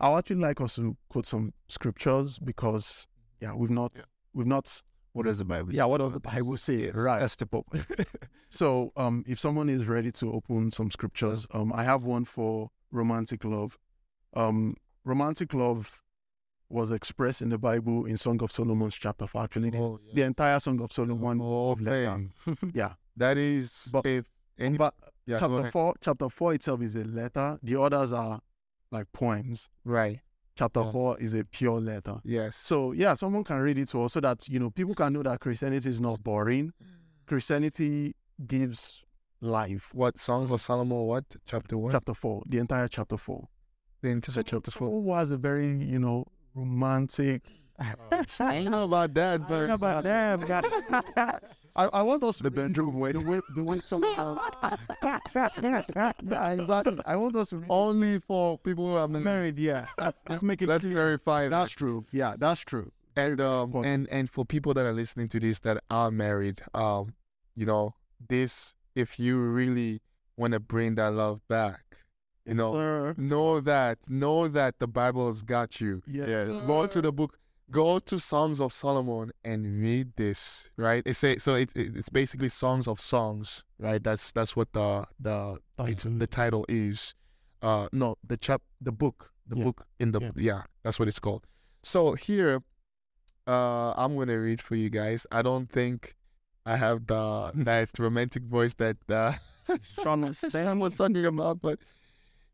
[0.00, 3.06] I would actually like us to quote some scriptures because,
[3.40, 3.92] yeah, we've not,
[4.32, 4.82] we've not,
[5.18, 6.90] What does the Bible yeah, what does the Bible say?
[6.90, 7.18] Right.
[7.18, 7.66] That's the Pope.
[8.50, 12.70] So, um, if someone is ready to open some scriptures, um, I have one for
[12.90, 13.76] romantic love.
[14.34, 16.02] Um, romantic love
[16.70, 19.42] was expressed in the Bible in Song of Solomon's chapter four.
[19.42, 21.40] Actually, Oh, the entire Song of Solomon.
[21.42, 21.76] Oh.
[22.72, 24.26] Yeah, That is But- if
[24.58, 24.94] Any, But
[25.26, 27.58] yeah, chapter four, chapter four itself is a letter.
[27.62, 28.40] The others are
[28.90, 29.68] like poems.
[29.84, 30.20] Right.
[30.58, 30.92] Chapter Yes.
[30.92, 32.16] four is a pure letter.
[32.24, 32.56] Yes.
[32.56, 35.38] So yeah, someone can read it so so that you know people can know that
[35.40, 36.72] Christianity is not boring.
[37.26, 38.16] Christianity
[38.46, 39.04] gives
[39.40, 39.90] life.
[39.94, 40.98] What Songs of Solomon?
[41.06, 41.92] What chapter one?
[41.92, 43.48] Chapter four, the entire chapter four.
[44.02, 44.88] the entire chapter four.
[44.88, 47.42] Who was a very you know romantic.
[47.78, 47.94] I
[48.62, 51.42] don't know about that, but about that?
[51.78, 53.12] I, I want us the bedroom way.
[53.12, 54.36] the way the way some yeah,
[56.52, 56.98] exactly.
[57.06, 59.86] I want us to read Only for people who have been Married, yeah.
[60.28, 60.94] Let's make it Let's clear.
[60.94, 61.50] clarify that.
[61.50, 62.04] That's true.
[62.12, 62.92] Yeah, that's true.
[63.16, 67.14] and um and and for people that are listening to this that are married um
[67.56, 67.94] you know
[68.28, 70.00] this if you really
[70.36, 71.80] want to bring that love back
[72.46, 73.14] you know Sir.
[73.16, 76.28] know that know that the bible has got you Yes.
[76.28, 77.37] yeah go to the book
[77.70, 82.08] go to songs of solomon and read this right it say so it, it- it's
[82.08, 87.14] basically songs of songs right that's that's what the the title the title is
[87.62, 89.64] uh no the chap the book the Yeah.
[89.64, 90.30] book in the Yeah.
[90.36, 91.46] yeah that's what it's called
[91.82, 92.62] so here
[93.46, 96.14] uh i'm gonna read for you guys i don't think
[96.66, 99.32] i have the that romantic voice that uh
[99.82, 101.78] Sean was Sam was talking about, but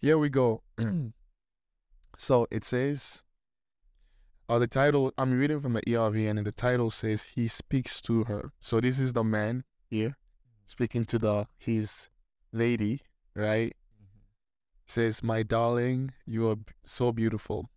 [0.01, 0.63] here we go.
[2.19, 3.23] so it says,
[4.55, 8.25] uh, the title, I'm reading from the ERV, and the title says, He speaks to
[8.25, 8.53] her.
[8.61, 10.65] So this is the man here mm-hmm.
[10.65, 12.09] speaking to the his
[12.53, 13.01] lady,
[13.35, 13.75] right?
[13.75, 14.21] Mm-hmm.
[14.87, 17.69] Says, My darling, you are so beautiful.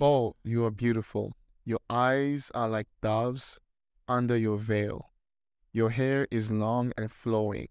[0.00, 1.32] Oh, you are beautiful.
[1.64, 3.58] Your eyes are like doves
[4.06, 5.10] under your veil.
[5.72, 7.66] Your hair is long and flowing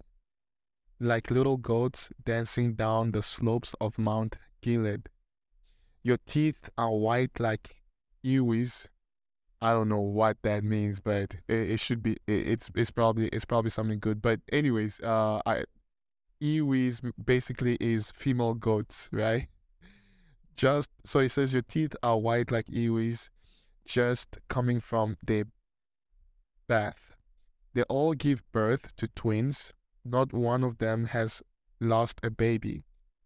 [1.00, 5.10] like little goats dancing down the slopes of Mount Gilead.
[6.04, 7.81] Your teeth are white like
[8.24, 8.88] ewes.
[9.62, 12.14] I don't know what that means, but it, it should be.
[12.28, 14.22] It, it's it's probably it's probably something good.
[14.22, 15.64] But anyways, uh, I
[16.40, 19.48] ewes basically is female goats, right?
[20.56, 23.30] Just so it says your teeth are white like ewes,
[23.86, 25.46] just coming from the
[26.68, 27.16] bath.
[27.74, 31.44] They all give birth to twins not one of them has
[31.80, 32.84] lost a baby.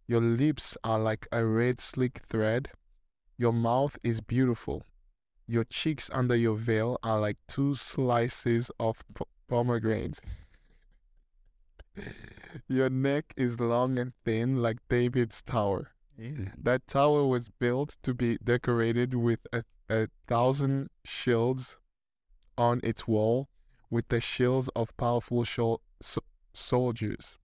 [0.08, 2.70] Your lips are like a red slick thread.
[3.38, 4.84] Your mouth is beautiful.
[5.48, 10.20] Your cheeks under your veil are like two slices of p- pomegranate.
[12.68, 15.92] your neck is long and thin like David's tower.
[16.58, 21.76] That tower was built to be decorated with a, a thousand shields
[22.58, 23.50] on its wall,
[23.90, 27.38] with the shields of powerful shol- so- soldiers.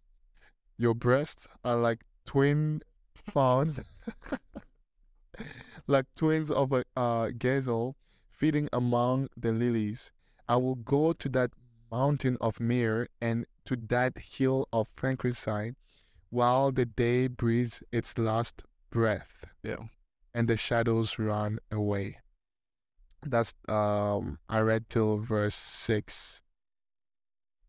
[0.77, 2.82] Your breasts are like twin
[3.13, 3.82] fawns,
[5.88, 7.96] like twins of a uh, gazelle
[8.30, 10.12] feeding among the lilies.
[10.48, 11.52] I will go to that
[11.91, 15.76] mountain of myrrh and to that hill of frankincense
[16.30, 19.46] while the day breathes its last breath.
[19.63, 19.78] Yeah.
[20.34, 22.17] And the shadows run away.
[23.24, 26.41] That's um I read till verse six.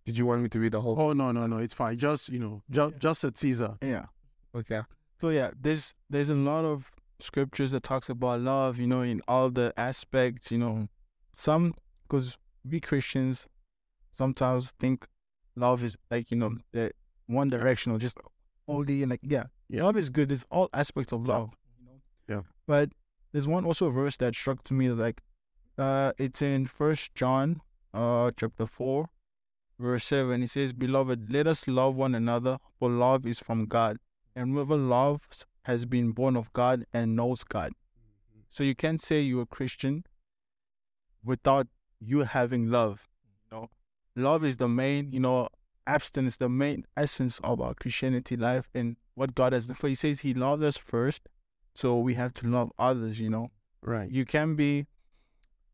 [0.05, 0.99] Did you want me to read the whole?
[0.99, 1.99] Oh no no no, it's fine.
[1.99, 3.77] Just you know, just just a teaser.
[3.83, 4.07] Yeah.
[4.55, 4.81] Okay.
[5.21, 6.91] So yeah, there's there's a lot of
[7.23, 10.89] scriptures that talks about love, you know, in all the aspects, you know.
[11.33, 12.37] Some because
[12.69, 13.49] we Christians
[14.11, 15.07] sometimes think
[15.57, 16.93] love is like, you know, the
[17.27, 18.19] one directional, just
[18.69, 19.85] only and like yeah, Yeah.
[19.85, 20.29] love is good.
[20.29, 22.01] There's all aspects of love, you know.
[22.29, 22.43] Yeah.
[22.67, 22.91] But
[23.33, 25.23] there's one also verse that struck to me like
[25.79, 27.63] uh it's in first John
[27.95, 29.09] uh chapter four
[29.79, 30.43] verse seven.
[30.43, 33.97] It says, Beloved, let us love one another, for love is from God.
[34.37, 37.73] And whoever loves has been born of God and knows God.
[37.73, 38.41] Mm-hmm.
[38.51, 40.05] So you can't say you're a Christian
[41.25, 41.69] without
[42.01, 43.09] you having love.
[43.51, 43.71] You know,
[44.17, 45.49] love is the main, you know,
[45.87, 49.77] abstinence, the main essence of our Christianity life and what God has done.
[49.77, 51.29] For He says He loved us first,
[51.75, 53.21] so we have to love others.
[53.21, 53.51] You know,
[53.83, 54.11] Right.
[54.11, 54.87] you can be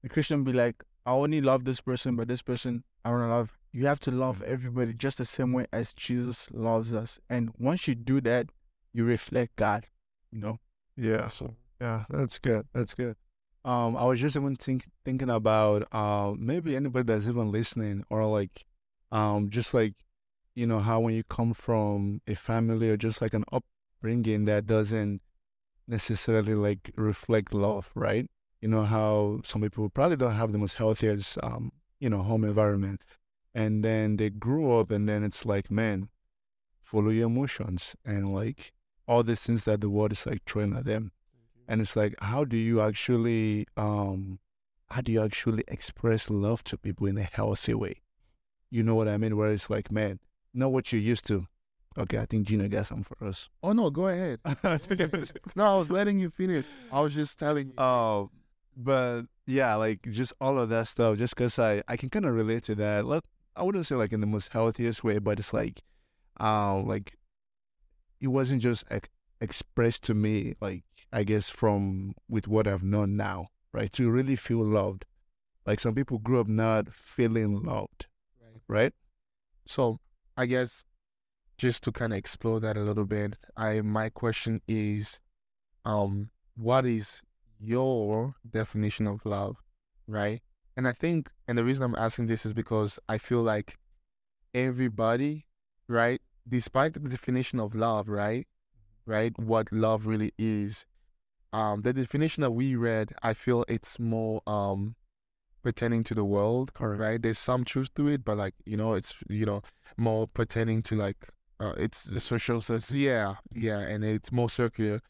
[0.04, 3.56] a Christian, be like, I only love this person, but this person I don't love.
[3.72, 4.52] You have to love mm-hmm.
[4.52, 7.20] everybody just the same way as Jesus loves us.
[7.30, 8.48] And once you do that,
[8.92, 9.86] you reflect God.
[10.32, 10.58] You know.
[10.96, 11.28] Yeah.
[11.28, 12.66] So yeah, that's good.
[12.72, 13.16] That's good.
[13.64, 18.24] Um, I was just even think, thinking about uh, maybe anybody that's even listening or
[18.24, 18.64] like,
[19.12, 19.94] um, just like,
[20.54, 24.66] you know, how when you come from a family or just like an upbringing that
[24.66, 25.20] doesn't
[25.86, 28.26] necessarily like reflect love, right?
[28.60, 32.44] You know how some people probably don't have the most healthiest, um, you know, home
[32.44, 33.02] environment,
[33.54, 36.08] and then they grew up, and then it's like, man,
[36.82, 38.72] follow your emotions and like
[39.08, 41.10] all these things that the world is like throwing at them
[41.66, 44.38] and it's like how do you actually um
[44.90, 48.00] how do you actually express love to people in a healthy way
[48.70, 50.20] you know what i mean where it's like man
[50.54, 51.46] not what you're used to
[51.98, 53.48] Okay, I think Gina got some for us.
[53.60, 54.38] Oh no, go ahead.
[55.56, 56.64] no, I was letting you finish.
[56.92, 57.74] I was just telling you.
[57.76, 58.30] Oh,
[58.76, 61.18] but yeah, like just all of that stuff.
[61.18, 63.04] Just because I I can kind of relate to that.
[63.04, 63.24] Let
[63.56, 65.82] I wouldn't say like in the most healthiest way, but it's like,
[66.38, 67.17] uh, like
[68.20, 69.08] it wasn't just ex-
[69.40, 73.92] expressed to me like I guess from with what I've known now, right?
[73.92, 75.04] To really feel loved.
[75.66, 78.06] Like some people grew up not feeling loved,
[78.40, 78.60] Right.
[78.68, 78.92] right?
[79.66, 80.00] So
[80.36, 80.84] I guess
[81.58, 85.20] just to kind of explore that a little bit, I my question is,
[85.84, 87.22] um, what is
[87.60, 89.56] your definition of love,
[90.06, 90.40] right?
[90.76, 93.76] And I think, and the reason I'm asking this is because I feel like
[94.54, 95.46] everybody,
[95.88, 98.46] right, despite the definition of love, right,
[99.06, 100.86] right, what love really is,
[101.52, 104.96] um, the definition that we read, I feel it's more um
[105.62, 107.00] pertaining to the world, Correct.
[107.00, 107.22] right?
[107.22, 109.62] There's some truth to it, but like you know, it's you know
[109.96, 111.28] more pertaining to like
[111.60, 112.92] uh, it's The social sense.
[112.92, 115.00] yeah, yeah, and it's more circular.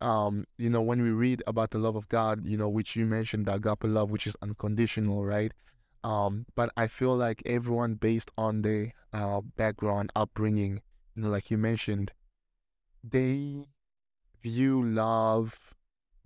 [0.00, 3.06] Um, you know, when we read about the love of God, you know, which you
[3.06, 5.52] mentioned, the agape love, which is unconditional, right?
[6.02, 10.82] Um, but I feel like everyone, based on their uh, background, upbringing,
[11.14, 12.12] you know, like you mentioned,
[13.02, 13.66] they
[14.42, 15.74] view love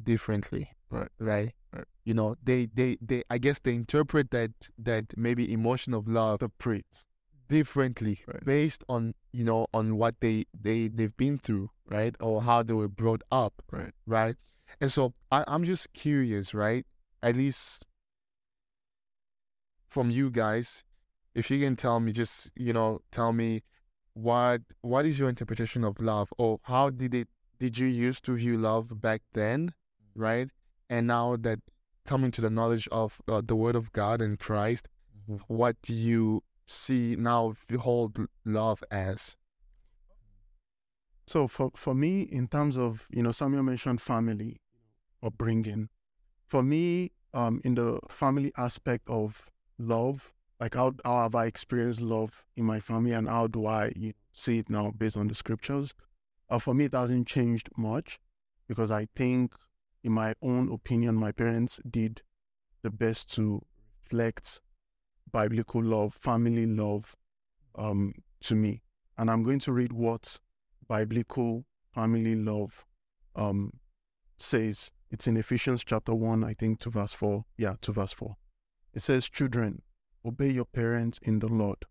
[0.03, 1.09] differently, Right.
[1.19, 1.53] Right.
[1.73, 1.85] Right.
[2.05, 3.23] You know, they, they, they.
[3.29, 7.05] I guess they interpret that that maybe emotion of love Interpret.
[7.49, 8.45] differently Right.
[8.45, 12.75] based on you know on what they they they've been through right or how they
[12.75, 13.93] were brought up Right.
[14.07, 14.37] right
[14.83, 16.85] and so I, i'm just curious right
[17.23, 17.87] at least
[19.89, 20.85] from you guys
[21.39, 23.63] if you can tell me just you know tell me
[24.15, 26.33] what what is your interpretation of love?
[26.39, 29.75] Or how did it did you used to view love back then
[30.15, 30.49] right?
[30.91, 31.61] And now that
[32.07, 34.89] coming to the knowledge of uh, the word of god and christ
[35.47, 39.37] what do you see now hold love as?
[41.27, 44.61] So for for me, in terms of you know, Samuel mentioned family
[45.23, 45.91] upbringing.
[46.47, 52.01] For me, um, in the family aspect of love, like how how have I experienced
[52.01, 55.29] love in my family, and how do I you know, see it now based on
[55.29, 55.95] the scriptures?
[56.51, 58.19] Uh, for me, it hasn't changed much
[58.67, 59.55] because I think,
[60.03, 62.23] in my own opinion, my parents did
[62.83, 63.63] the best to
[64.05, 64.61] reflect
[65.33, 67.15] biblical love, family love,
[67.75, 68.83] um, to me.
[69.17, 70.39] And I'm going to read what
[70.89, 72.87] biblical family love
[73.37, 73.73] um,
[74.37, 74.91] says.
[75.11, 77.45] It's in Ephesians chapter 1, I think, to verse 4.
[77.57, 78.37] Yeah, to verse 4.
[78.95, 79.83] It says, Children,
[80.25, 81.85] obey your parents in the Lord,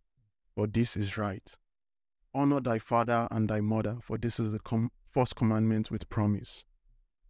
[0.55, 1.55] for this is right.
[2.33, 6.65] Honor thy father and thy mother, for this is the com- first commandment with promise,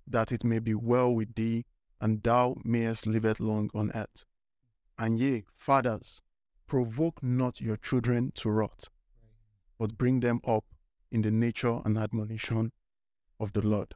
[0.07, 1.65] that it may be well with thee,
[2.01, 4.25] and thou mayest live long on earth.
[4.99, 6.21] And ye, fathers,
[6.67, 8.89] provoke not your children to wrath,
[9.79, 10.65] but bring them up
[11.11, 12.71] in the nature and admonition
[13.39, 13.93] of the Lord.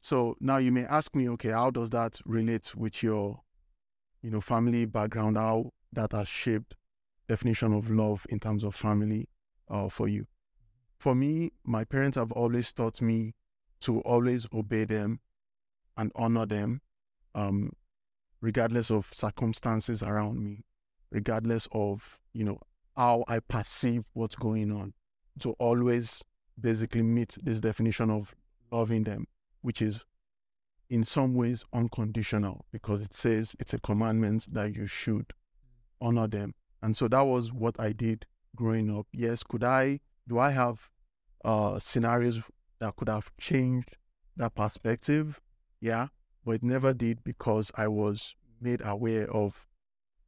[0.00, 3.40] So now you may ask me, okay, how does that relate with your,
[4.22, 5.36] you know, family background?
[5.36, 6.74] How that has shaped
[7.28, 9.28] definition of love in terms of family,
[9.68, 10.26] uh, for you?
[10.98, 13.34] For me, my parents have always taught me
[13.80, 15.20] to always obey them
[15.96, 16.82] and honor them,
[17.34, 17.72] um,
[18.40, 20.64] regardless of circumstances around me,
[21.10, 22.58] regardless of you know
[22.96, 24.94] how I perceive what's going on.
[25.40, 26.22] To always
[26.60, 28.34] basically meet this definition of
[28.70, 29.26] loving them,
[29.62, 30.04] which is
[30.90, 35.32] in some ways unconditional because it says it's a commandment that you should
[36.00, 36.54] honor them.
[36.82, 39.06] And so that was what I did growing up.
[39.12, 40.88] Yes, could I, do I have
[41.44, 42.40] uh, scenarios
[42.78, 43.96] that could have changed
[44.36, 45.40] that perspective?
[45.80, 46.08] Yeah,
[46.44, 49.66] but it never did because I was made aware of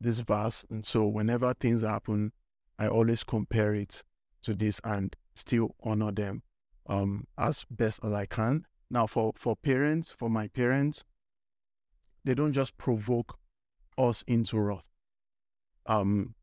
[0.01, 0.65] this verse.
[0.71, 2.33] And so whenever things happen,
[2.79, 4.03] I always compare it
[4.43, 6.43] to this and still honor them
[6.87, 8.67] um, as best as I can.
[8.91, 11.05] Now, for, for parents, for my parents,
[12.25, 13.39] they don't just provoke
[13.97, 14.85] us into wrath.
[15.87, 16.35] Um,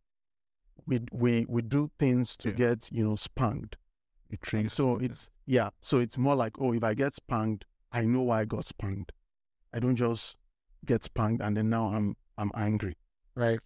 [0.85, 2.55] we we we do things to Yeah.
[2.55, 3.77] get you know spanked.
[4.29, 5.05] It triggers So something.
[5.09, 5.69] it's yeah.
[5.81, 9.11] So it's more like oh, if I get spanked, I know why I got spanked.
[9.73, 10.35] I don't just
[10.85, 12.97] get spanked and then now I'm I'm angry.
[13.35, 13.59] right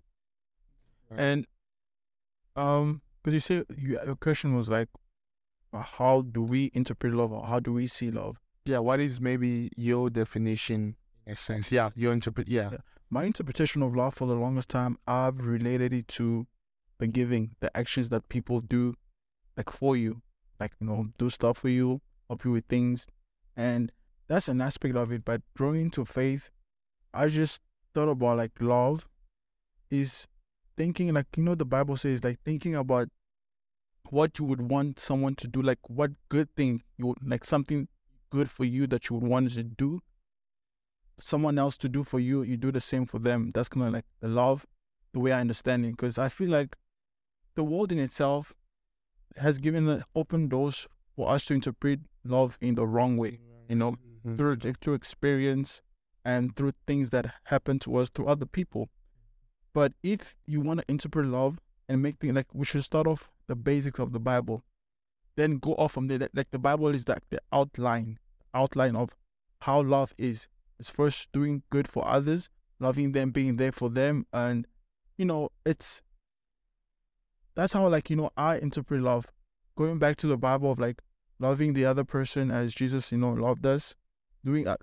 [1.15, 1.45] And
[2.55, 4.89] um, because you say you, your question was like,
[5.73, 8.37] how do we interpret love or how do we see love?
[8.65, 10.95] yeah what is maybe your definition
[11.27, 12.77] in a sense yeah your interpret yeah Yeah.
[13.13, 16.47] My interpretation of love for the longest time, I've related it to
[16.97, 18.95] the giving, the actions that people do,
[19.55, 20.23] like for you,
[20.59, 23.05] like you know, do stuff for you, help you with things,
[23.55, 23.91] and
[24.27, 25.23] that's an aspect of it.
[25.23, 26.49] But growing into faith,
[27.13, 27.61] I just
[27.93, 29.07] thought about like love
[29.91, 30.27] is
[30.75, 33.09] thinking like you know the Bible says like thinking about
[34.09, 37.87] what you would want someone to do, like what good thing you would like something
[38.31, 40.01] good for you that you would want to do,
[41.23, 43.51] someone else to do for you, you do the same for them.
[43.53, 44.65] That's kind of like the love,
[45.13, 45.91] the way I understand it.
[45.91, 46.75] Because I feel like
[47.55, 48.53] the world in itself
[49.37, 53.95] has given open doors for us to interpret love in the wrong way, you know,
[54.25, 54.37] Mhm.
[54.37, 55.81] through through experience
[56.25, 58.89] and through things that happen to us to other people.
[59.73, 61.59] But if you want to interpret love
[61.89, 64.63] and make things like we should start off the basics of the Bible,
[65.35, 66.19] then go off from there.
[66.19, 68.19] Like- Like the Bible is like the outline,
[68.53, 69.15] outline of
[69.61, 70.47] how love is.
[70.79, 72.49] It's first doing good for others,
[72.79, 74.67] loving them, being there for them, and
[75.17, 76.01] you know it's
[77.55, 79.27] that's how like you know I interpret love.
[79.75, 81.01] Going back to the Bible of like
[81.39, 83.95] loving the other person as Jesus, you know, loved us,
[84.45, 84.77] doing uh,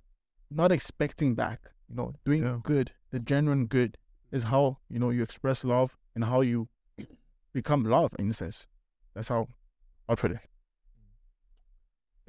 [0.51, 2.59] not expecting back, you know, doing Yeah.
[2.63, 3.97] good, the genuine good
[4.33, 6.69] is how you know you express love and how you
[7.53, 8.67] become love in a sense.
[9.15, 9.49] That's how
[10.09, 10.39] I'll put it.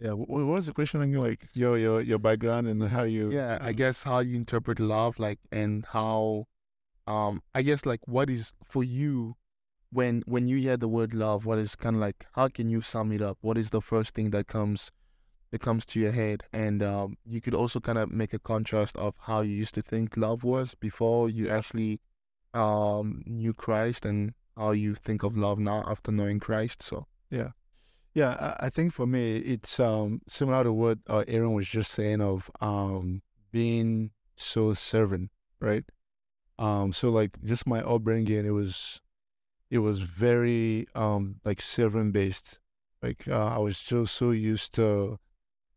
[0.02, 0.14] Yeah.
[0.14, 1.22] What, was the question again?
[1.22, 3.32] Like your your your background and how you.
[3.32, 6.48] yeah i guess how you interpret love like and how
[7.08, 9.36] um i guess like what is for you
[9.92, 12.82] when when you hear the word love what is kind of like how can you
[12.82, 14.92] sum it up what is the first thing that comes
[15.52, 18.96] that comes to your head and um you could also kind of make a contrast
[18.98, 22.00] of how you used to think love was before you actually
[22.54, 27.52] um knew christ and how you think of love now after knowing christ so Yeah,
[28.16, 32.22] I, I think for me it's um similar to what uh, Aaron was just saying
[32.22, 35.84] of um being so servant, right?
[36.60, 39.02] Um, so like just my upbringing, it was
[39.70, 42.60] it was very um like servant based.
[43.02, 45.20] Like uh, I was just so used to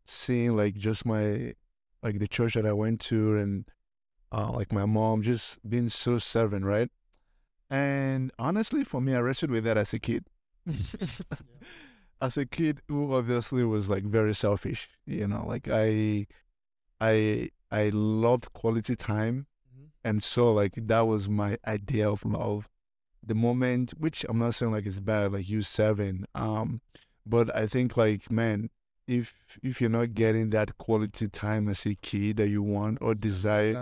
[0.05, 1.53] seeing like just my
[2.03, 3.65] like the church that I went to and
[4.31, 6.89] uh like my mom just being so servant, right?
[7.69, 10.25] And honestly, for me, I wrestled with that as a kid.
[12.21, 16.25] as a kid who obviously was like very selfish you know like i
[17.01, 19.47] i i loved quality time.
[20.03, 22.69] And so like that was my idea of love.
[23.25, 26.79] The moment which i'm not saying like it's bad like you seven um
[27.25, 28.69] but i think like man
[29.07, 33.15] if if you're not getting that quality time as a kid that you want or
[33.15, 33.73] desire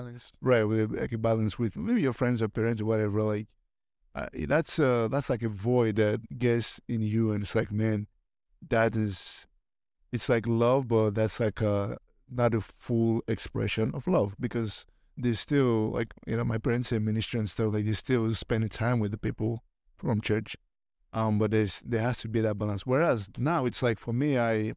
[0.41, 3.47] right with like a balance with maybe your friends or parents or whatever like
[4.15, 8.07] uh, that's uh that's like a void that gets in you and it's like man
[8.69, 9.47] that is
[10.11, 11.95] it's like love but that's like uh
[12.29, 14.85] not a full expression of love because
[15.17, 18.69] they still like you know my parents say ministry and stuff like they still spending
[18.69, 19.63] time with the people
[19.95, 20.55] from church
[21.13, 22.85] um but there's there has to be that balance.
[22.85, 24.73] Whereas now it's like for me i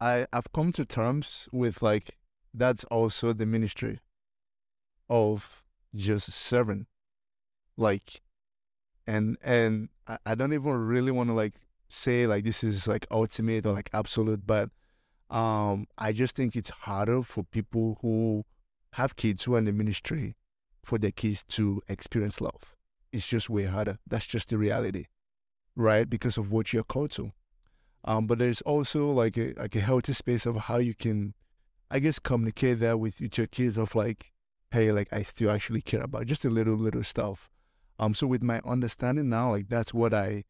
[0.00, 2.16] i i've come to terms with like
[2.54, 4.00] that's also the ministry
[5.08, 5.62] of
[5.94, 6.86] just serving
[7.76, 8.22] like
[9.06, 11.54] and and I, I don't even really want to like
[11.88, 14.70] say like this is like ultimate or like absolute but
[15.30, 18.44] um i just think it's harder for people who
[18.92, 20.34] have kids who are in the ministry
[20.82, 22.76] for their kids to experience love.
[23.12, 23.98] It's just way harder.
[24.06, 25.06] That's just the reality
[25.76, 26.08] right?
[26.08, 27.32] Because of what you're called to.
[28.04, 31.34] Um but there's also like a like a healthy space of how you can
[31.90, 34.32] i guess communicate that with, with your kids of like
[34.70, 37.50] hey like i still actually care about just a little little stuff.
[37.98, 40.44] Um so with my understanding now like that's what i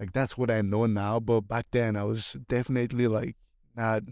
[0.00, 1.20] like that's what I know now.
[1.20, 3.36] But back then, I was definitely like
[3.76, 4.02] not.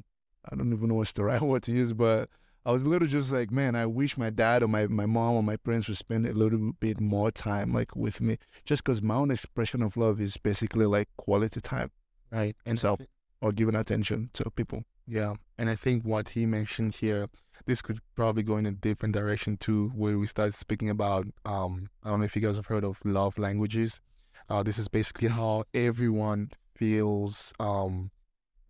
[0.50, 2.28] I don't even know what's the right word to use, but
[2.64, 5.42] I was little just like, man, I wish my dad or my my mom or
[5.42, 9.14] my parents would spend a little bit more time like with me, just because my
[9.14, 11.90] own expression of love is basically like quality time
[12.30, 12.98] right and So-
[13.40, 14.84] or giving attention to people.
[15.06, 17.28] Yeah, and I think what he mentioned here,
[17.66, 21.26] this could probably go in a different direction too, where we start speaking about.
[21.44, 24.00] Um, I don't know if you guys have heard of love languages.
[24.48, 28.10] Uh, this is basically how everyone feels um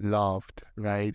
[0.00, 1.14] loved, right?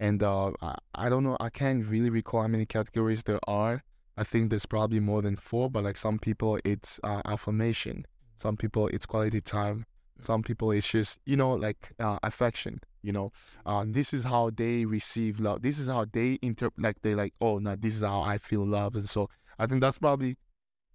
[0.00, 3.84] And uh, I, I don't know, I can't really recall how many categories there are.
[4.16, 8.06] I think there's probably more than four, but like some people, it's uh, affirmation.
[8.36, 9.86] Some people, it's quality time.
[10.20, 12.80] Some people, it's just you know like uh, affection.
[13.02, 13.32] You know,
[13.66, 15.62] uh, this is how they receive love.
[15.62, 16.82] This is how they interpret.
[16.82, 18.94] Like they're like, oh, no, this is how I feel love.
[18.94, 20.36] And so I think that's probably,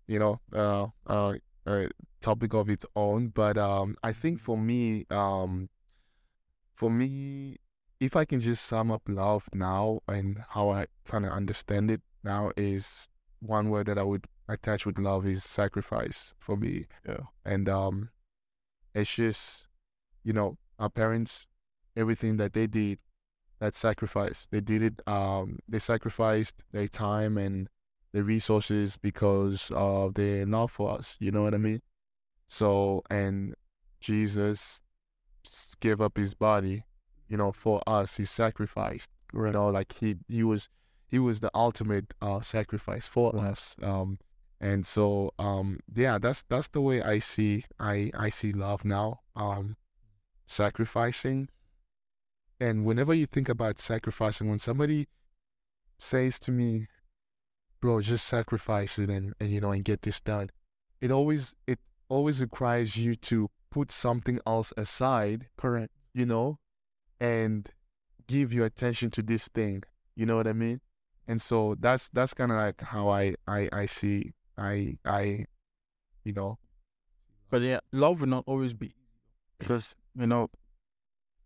[0.08, 1.34] you know, uh, uh,
[1.68, 1.90] a
[2.22, 3.28] topic of its own.
[3.28, 5.70] But um, I think for me, um,
[6.74, 7.58] for me,
[8.00, 12.02] if I can just sum up love now and how I kind of understand it
[12.24, 13.10] now is
[13.40, 16.86] one word that I would attach with love is sacrifice for me.
[17.08, 17.26] Yeah.
[17.46, 18.10] And um,
[18.94, 19.68] it's just,
[20.24, 21.48] you know, our parents,
[21.96, 23.00] everything that they did,
[23.60, 24.48] that sacrifice.
[24.52, 25.02] They did it.
[25.08, 27.70] Um, they sacrificed their time and
[28.14, 31.16] their resources because of their love for us.
[31.20, 31.82] You know what I mean?
[32.48, 33.56] So, and
[34.00, 34.82] Jesus
[35.80, 36.84] gave up his body,
[37.28, 38.18] you know, for us.
[38.18, 39.10] He sacrificed.
[39.34, 40.70] You know, like he he was
[41.08, 43.76] he was the ultimate uh, sacrifice for us.
[43.84, 44.20] Um,
[44.60, 49.22] and so um, yeah, that's that's the way I see I I see love now.
[49.36, 49.76] Um,
[50.46, 51.50] sacrificing.
[52.60, 55.08] And whenever you think about sacrificing, when somebody
[56.00, 56.88] says to me,
[57.82, 60.50] "Bro, just sacrifice it and, and you know and get this done,"
[61.02, 65.92] it always it always requires you to put something else aside Correct.
[66.14, 66.60] you know,
[67.20, 67.70] and
[68.28, 69.84] give your attention to this thing.
[70.16, 70.82] You know what I mean?
[71.28, 75.46] And so that's that's kind of like how I I I see I I,
[76.24, 76.58] you know,
[77.50, 78.96] But yeah, love will not always be
[79.60, 80.50] because you know,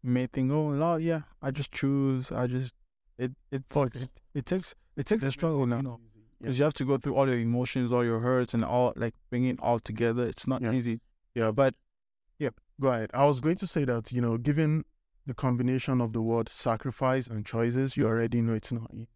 [0.03, 2.73] may think, oh, love, yeah, I just choose, I just
[3.17, 5.77] it it it, it takes it takes a struggle now.
[5.77, 5.99] You know,
[6.41, 6.45] Yeah.
[6.47, 9.13] because you have to go through all your emotions, all your hurts, and all like
[9.29, 10.25] bring it all together.
[10.27, 10.71] It's not Yeah.
[10.73, 11.01] easy.
[11.35, 11.75] Yeah, but
[12.39, 13.11] yeah, go ahead.
[13.13, 14.83] I was going to say that, you know, given
[15.25, 19.07] the combination of the word sacrifice and choices, you already know it's not easy.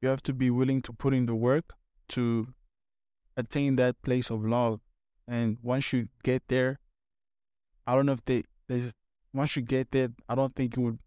[0.00, 1.72] You have to be willing to put in the work
[2.10, 2.54] to
[3.36, 4.80] attain that place of love.
[5.26, 6.78] And once you get there,
[7.86, 8.92] I don't know if they there's
[9.34, 10.98] once you get there, I don't think you would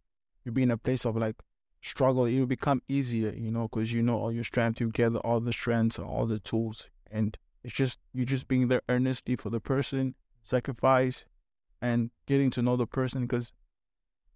[0.43, 1.35] you'll be in a place of like
[1.81, 2.25] struggle.
[2.25, 5.39] It will become easier, you know, because you know all your strength, you gather all
[5.39, 9.59] the strengths, all the tools, and it's just you just being there earnestly for the
[9.59, 11.25] person, sacrifice,
[11.81, 13.53] and getting to know the person because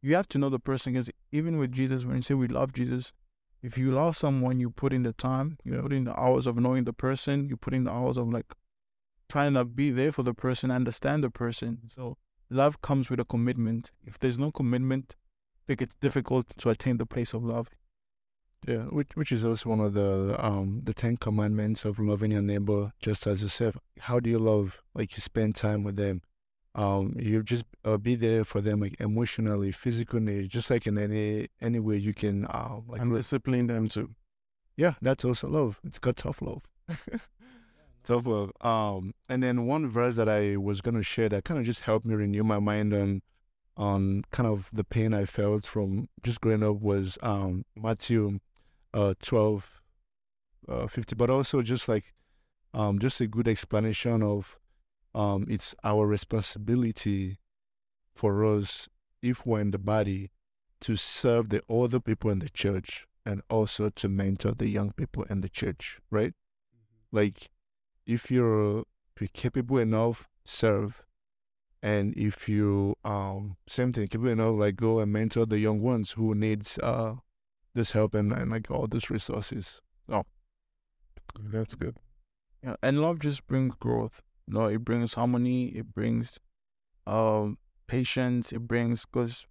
[0.01, 2.73] you have to know the person because even with Jesus, when you say we love
[2.73, 3.13] Jesus,
[3.63, 5.81] if you love someone, you put in the time, you Yeah.
[5.81, 8.53] put in the hours of knowing the person, you put in the hours of like
[9.27, 11.89] trying to be there for the person, understand the person.
[11.89, 12.17] So
[12.49, 13.91] love comes with a commitment.
[14.03, 15.15] If there's no commitment,
[15.67, 17.69] think it's difficult to attain the place of love.
[18.67, 22.41] Yeah, which which is also one of the um the Ten Commandments of loving your
[22.41, 23.77] neighbor just as yourself.
[23.99, 24.81] How do you love?
[24.95, 26.21] Like you spend time with them.
[26.73, 31.47] Um, you just uh, be there for them, like emotionally, physically, just like in any
[31.61, 32.45] any way you can.
[32.45, 34.15] Uh, like and discipline them too.
[34.75, 35.79] yeah, that's also love.
[35.85, 36.63] It's got tough love.
[38.03, 38.51] tough love.
[38.61, 42.05] Um, and then one verse that I was gonna share that kind of just helped
[42.05, 43.21] me renew my mind on
[43.77, 48.39] on kind of the pain I felt from just growing up was um Matthew
[48.93, 49.81] uh 12
[50.67, 52.13] uh 50 but also just like
[52.73, 54.57] um just a good explanation of
[55.13, 57.37] um it's our responsibility
[58.13, 58.87] for us
[59.21, 60.31] if we're in the body
[60.81, 65.23] to serve the older people in the church and also to mentor the young people
[65.29, 66.33] in the church right?
[67.11, 67.49] Like
[68.05, 71.03] if you're if you're capable enough serve
[71.85, 75.81] and if you um same thing keep you know, like go and mentor the young
[75.81, 77.13] ones who needs uh
[77.75, 80.23] this help and, and like all these resources Oh,
[81.39, 81.97] That's good.
[82.63, 84.21] Yeah, and love just brings growth.
[84.47, 85.67] No, it brings harmony.
[85.69, 86.39] It brings
[87.05, 87.57] um
[87.87, 88.51] patience.
[88.51, 89.45] It brings because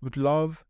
[0.00, 0.64] with love,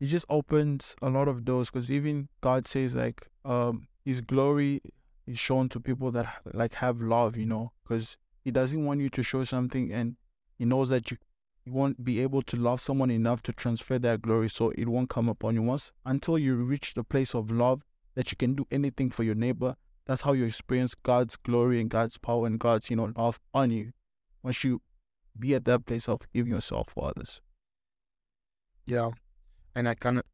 [0.00, 1.70] it just opens a lot of doors.
[1.70, 4.82] Because even God says like um His glory
[5.26, 7.36] is shown to people that like have love.
[7.36, 10.16] You know, because He doesn't want you to show something, and
[10.58, 11.18] He knows that you
[11.64, 15.10] you won't be able to love someone enough to transfer that glory, so it won't
[15.10, 17.82] come upon you once until you reach the place of love
[18.14, 19.76] that you can do anything for your neighbor
[20.06, 23.70] that's how you experience God's glory and God's power and God's, you know, love on
[23.70, 23.92] you.
[24.42, 24.82] Once you
[25.38, 27.40] be at that place of giving yourself for others.
[28.86, 29.10] yeah.
[29.74, 30.24] And I kind of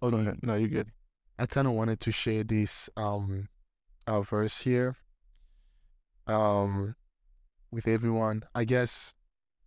[0.00, 0.90] oh no no you're good
[1.38, 3.48] I kind of wanted to share this um
[4.06, 4.96] uh, verse here
[6.26, 6.96] um
[7.72, 8.44] with everyone.
[8.54, 9.14] I guess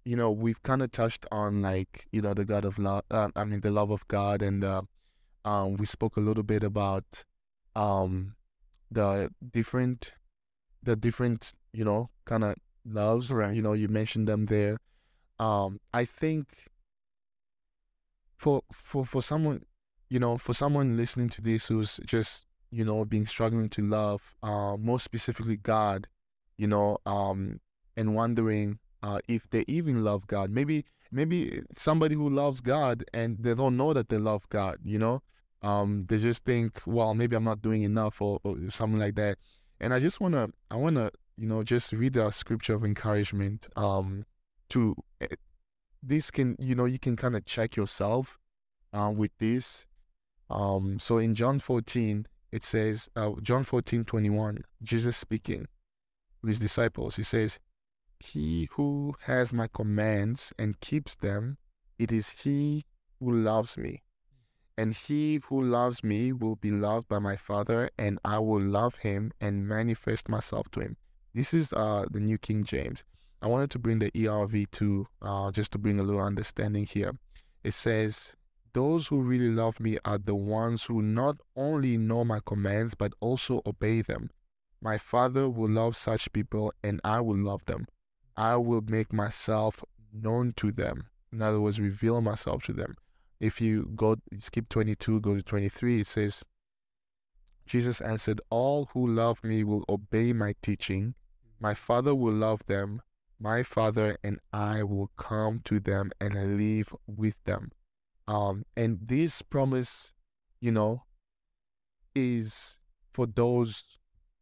[0.04, 3.04] you know we've kind of touched on like you know the God of love.
[3.10, 4.84] Uh, I mean the love of God, and uh,
[5.44, 7.24] um we spoke a little bit about
[7.76, 8.36] um
[8.92, 10.14] the different
[10.84, 13.32] the different you know kind of loves.
[13.32, 13.56] Right.
[13.56, 14.78] You know you mentioned them there.
[15.40, 16.48] Um I think
[18.38, 19.64] for for for someone
[20.10, 24.36] you know, for someone listening to this who's just, you know, being struggling to love,
[24.44, 26.08] uh, more specifically God,
[26.58, 27.60] you know, um,
[27.98, 30.50] and wondering uh, if they even love God.
[30.50, 34.78] Maybe, maybe somebody who loves God and they don't know that they love God.
[34.84, 35.22] You know,
[35.62, 39.38] um, they just think, well, maybe I'm not doing enough or, or something like that.
[39.80, 43.68] And I just wanna, I wanna, you know, just read a scripture of encouragement.
[43.76, 44.26] Um,
[44.70, 45.28] to eh,
[46.02, 48.40] this can, you know, you can kind of check yourself,
[48.94, 49.86] uh, with this.
[50.50, 55.68] Um, so in John 14, it says, uh, John 14, 21, Jesus speaking
[56.42, 57.60] to his disciples, he says,
[58.26, 61.58] He who has my commands and keeps them,
[62.00, 62.86] it is he
[63.20, 64.02] who loves me.
[64.76, 68.96] And he who loves me will be loved by my Father, and I will love
[68.96, 70.98] him and manifest myself to him.
[71.36, 73.04] This is uh, the New King James.
[73.44, 77.14] I wanted to bring the ERV too, uh, just to bring a little understanding here.
[77.64, 78.36] It says,
[78.74, 83.14] Those who really love me are the ones who not only know my commands, but
[83.20, 84.32] also obey them.
[84.82, 87.86] My Father will love such people, and I will love them.
[88.38, 89.84] I will make myself
[90.14, 91.08] known to them.
[91.32, 92.96] In other words, reveal myself to them.
[93.40, 96.44] If you go skip 22, go to 23, it says,
[97.66, 101.16] Jesus answered, All who love me will obey my teaching.
[101.60, 103.02] My Father will love them.
[103.40, 107.72] My Father and I will come to them and live with them.
[108.28, 110.14] Um, and this promise,
[110.60, 111.04] you know,
[112.16, 112.78] is
[113.14, 113.84] for those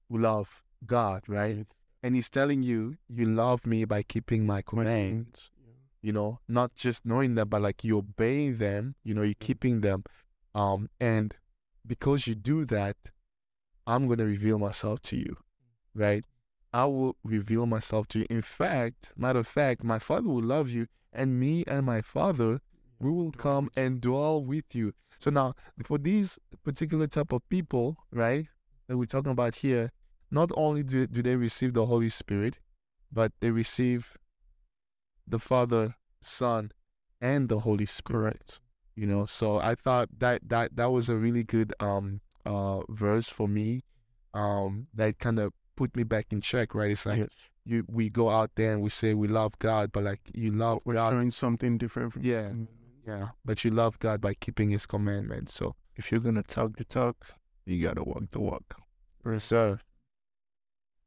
[0.09, 1.67] who love God, right?
[2.03, 5.49] And He's telling you, you love me by keeping my commands.
[6.01, 8.95] You know, not just knowing them, but like you obeying them.
[9.05, 10.03] You know, you're keeping them.
[10.53, 11.35] Um, and
[11.87, 12.97] because you do that,
[13.87, 15.37] I'm going to reveal myself to you,
[15.95, 16.25] right?
[16.73, 18.25] I will reveal myself to you.
[18.29, 22.59] In fact, matter of fact, my Father will love you, and me and my Father,
[22.99, 24.93] we will come and dwell with you.
[25.19, 25.53] So now,
[25.85, 28.47] for these particular type of people, right,
[28.87, 29.91] that we're talking about here,
[30.33, 32.57] not only do, do they receive the Holy Spirit,
[33.11, 34.17] but they receive
[35.27, 36.71] the Father, Son,
[37.21, 38.59] and the Holy Spirit.
[38.95, 43.29] You know, so I thought that that that was a really good um uh verse
[43.29, 43.81] for me,
[44.33, 46.75] um that kind of put me back in check.
[46.75, 46.91] Right?
[46.91, 47.29] It's like Yes.
[47.65, 50.81] you we go out there and we say we love God, but like you love
[50.85, 52.51] We're God, showing something different from His Yeah.
[53.07, 55.53] yeah, but you love God by keeping His commandments.
[55.53, 57.15] So, If you're gonna talk the talk,
[57.65, 58.75] you gotta walk the walk.
[59.39, 59.79] sir,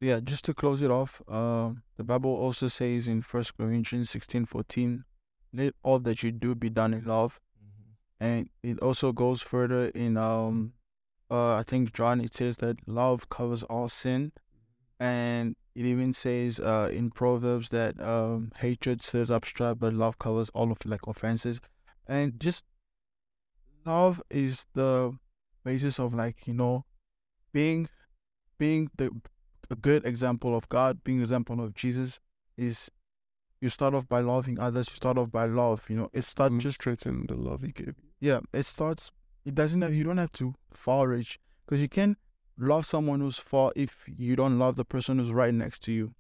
[0.01, 4.45] Yeah, just to close it off, uh, the Bible also says in First Corinthians sixteen
[4.45, 5.05] fourteen,
[5.55, 7.41] let all that you do be done in love.
[8.21, 10.75] And it also goes further in um
[11.31, 14.33] uh I think John it says that love covers all sin.
[15.01, 20.19] And it even says uh in Proverbs that um hatred stirs up strife, but love
[20.19, 21.61] covers all of like offenses.
[22.07, 22.65] And just
[23.87, 25.17] love is the
[25.65, 26.85] basis of like, you know,
[27.53, 27.89] being
[28.59, 29.11] being the
[29.71, 32.21] a good example of God, being an example of Jesus
[32.57, 32.91] is
[33.61, 35.87] you start off by loving others, you start off by love.
[35.89, 36.61] You know, it starts mm-hmm.
[36.61, 39.11] just Demonstrating the love He gave yeah, it starts.
[39.45, 39.95] It doesn't have.
[39.95, 42.17] You don't have to far reach because you can
[42.59, 46.15] love someone who's far if you don't love the person who's right next to you.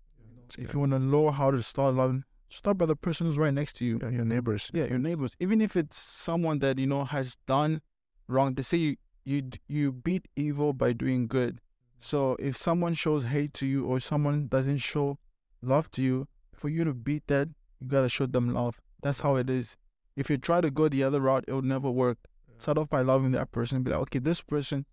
[0.58, 3.52] If you want to know how to start loving, start by the person who's right
[3.52, 3.98] next to you.
[4.00, 4.70] Yeah, your neighbors.
[4.72, 5.34] Yeah, your neighbors.
[5.40, 7.80] Even if it's someone that you know has done
[8.28, 11.60] wrong, they say you you you beat evil by doing good.
[11.98, 15.18] So if someone shows hate to you or someone doesn't show
[15.62, 17.48] love to you, for you to beat that,
[17.80, 18.80] you gotta show them love.
[19.02, 19.76] That's how it is.
[20.16, 22.18] If you try to go the other route, it'll never work.
[22.58, 23.82] Start off by loving that person.
[23.82, 24.86] Be like, okay, this person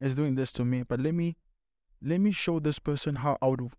[0.00, 1.36] is doing this to me, but let me
[2.02, 3.70] let me show this person how I would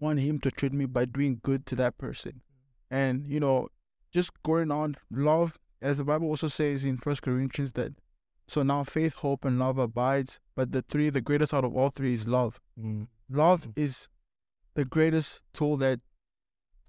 [0.00, 2.32] want him to treat me by doing good to that person.
[2.32, 2.96] Mm.
[2.96, 3.68] And you know,
[4.10, 7.92] just going on love, as the Bible also says in First Corinthians that
[8.50, 11.90] so now faith, hope, and love abides, but the three, the greatest out of all
[11.90, 12.60] three is love.
[12.78, 13.06] Mm.
[13.30, 14.08] Love is
[14.74, 16.00] the greatest tool that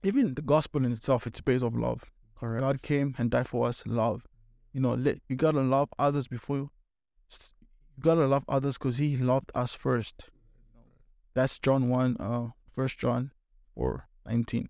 [0.04, 2.12] even the gospel in itself, it's based off love.
[2.40, 2.62] Correct.
[2.62, 3.84] God came and died for us.
[3.86, 4.26] Love,
[4.74, 4.96] you know,
[5.30, 6.72] you gotta love others before you.
[7.30, 10.30] You gotta love others because He loved us first.
[11.36, 13.32] That's John one, uh, First John,
[13.76, 14.70] or nineteen.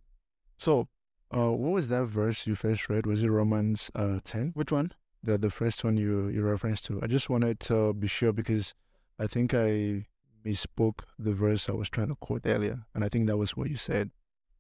[0.58, 0.90] So
[1.34, 3.06] Uh, what was that verse you first read?
[3.06, 4.52] Was it Romans uh ten?
[4.54, 4.92] which one?
[5.24, 7.00] The the first one you you referenced to.
[7.02, 8.74] I just wanted to be sure because
[9.20, 10.08] I think I
[10.46, 13.70] misspoke the verse I was trying to quote earlier, and I think that was what
[13.70, 14.12] you said.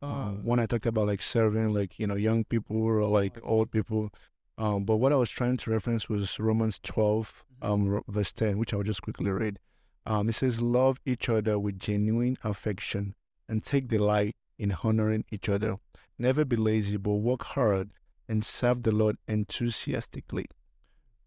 [0.02, 3.72] Uh, when I talked about like serving like you know young people or like old
[3.72, 4.12] people.
[4.58, 8.74] Um, but what I was trying to reference was Romans 12, um, verse 10, which
[8.74, 9.58] I'll just quickly read.
[10.06, 13.16] Um, it says, Love each other with genuine affection
[13.48, 15.78] and take delight in honoring each other.
[16.18, 17.92] Never be lazy, but work hard
[18.28, 20.46] and serve the Lord enthusiastically.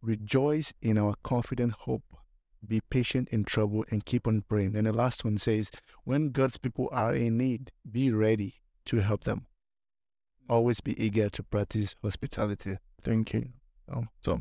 [0.01, 2.03] Rejoice in our confident hope.
[2.67, 4.75] Be patient in trouble and keep on praying.
[4.77, 5.71] And the last one says,
[6.05, 8.55] When God's people are in need, be ready
[8.87, 9.47] to help them.
[10.49, 12.79] Always be eager to practice hospitality.
[13.03, 13.51] Thank you.
[13.95, 14.05] Oh.
[14.21, 14.41] so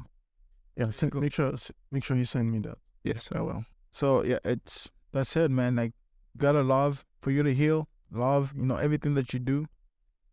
[0.75, 1.21] Yeah, Cool.
[1.21, 1.53] make sure
[1.91, 2.77] make sure you send me that.
[3.03, 3.65] Yes, I will.
[3.91, 5.75] So yeah, it's that's it, man.
[5.75, 5.93] Like
[6.37, 7.87] gotta love for you to heal.
[8.11, 9.67] Love, you know, everything that you do.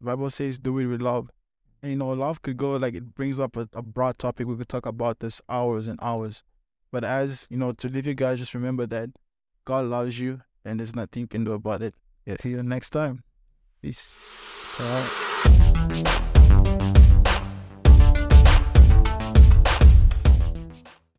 [0.01, 1.31] The Bible says do it with love.
[1.83, 4.47] You know, love could go like it brings up a, a broad topic.
[4.47, 6.43] We could talk about this hours and hours.
[6.93, 9.11] But as you know, to leave you guys, just remember that
[9.65, 11.95] God loves you and there's nothing you can do about it.
[12.27, 12.37] Yeah.
[12.41, 13.23] See you next time.
[13.81, 14.15] Peace.
[14.81, 16.21] All right.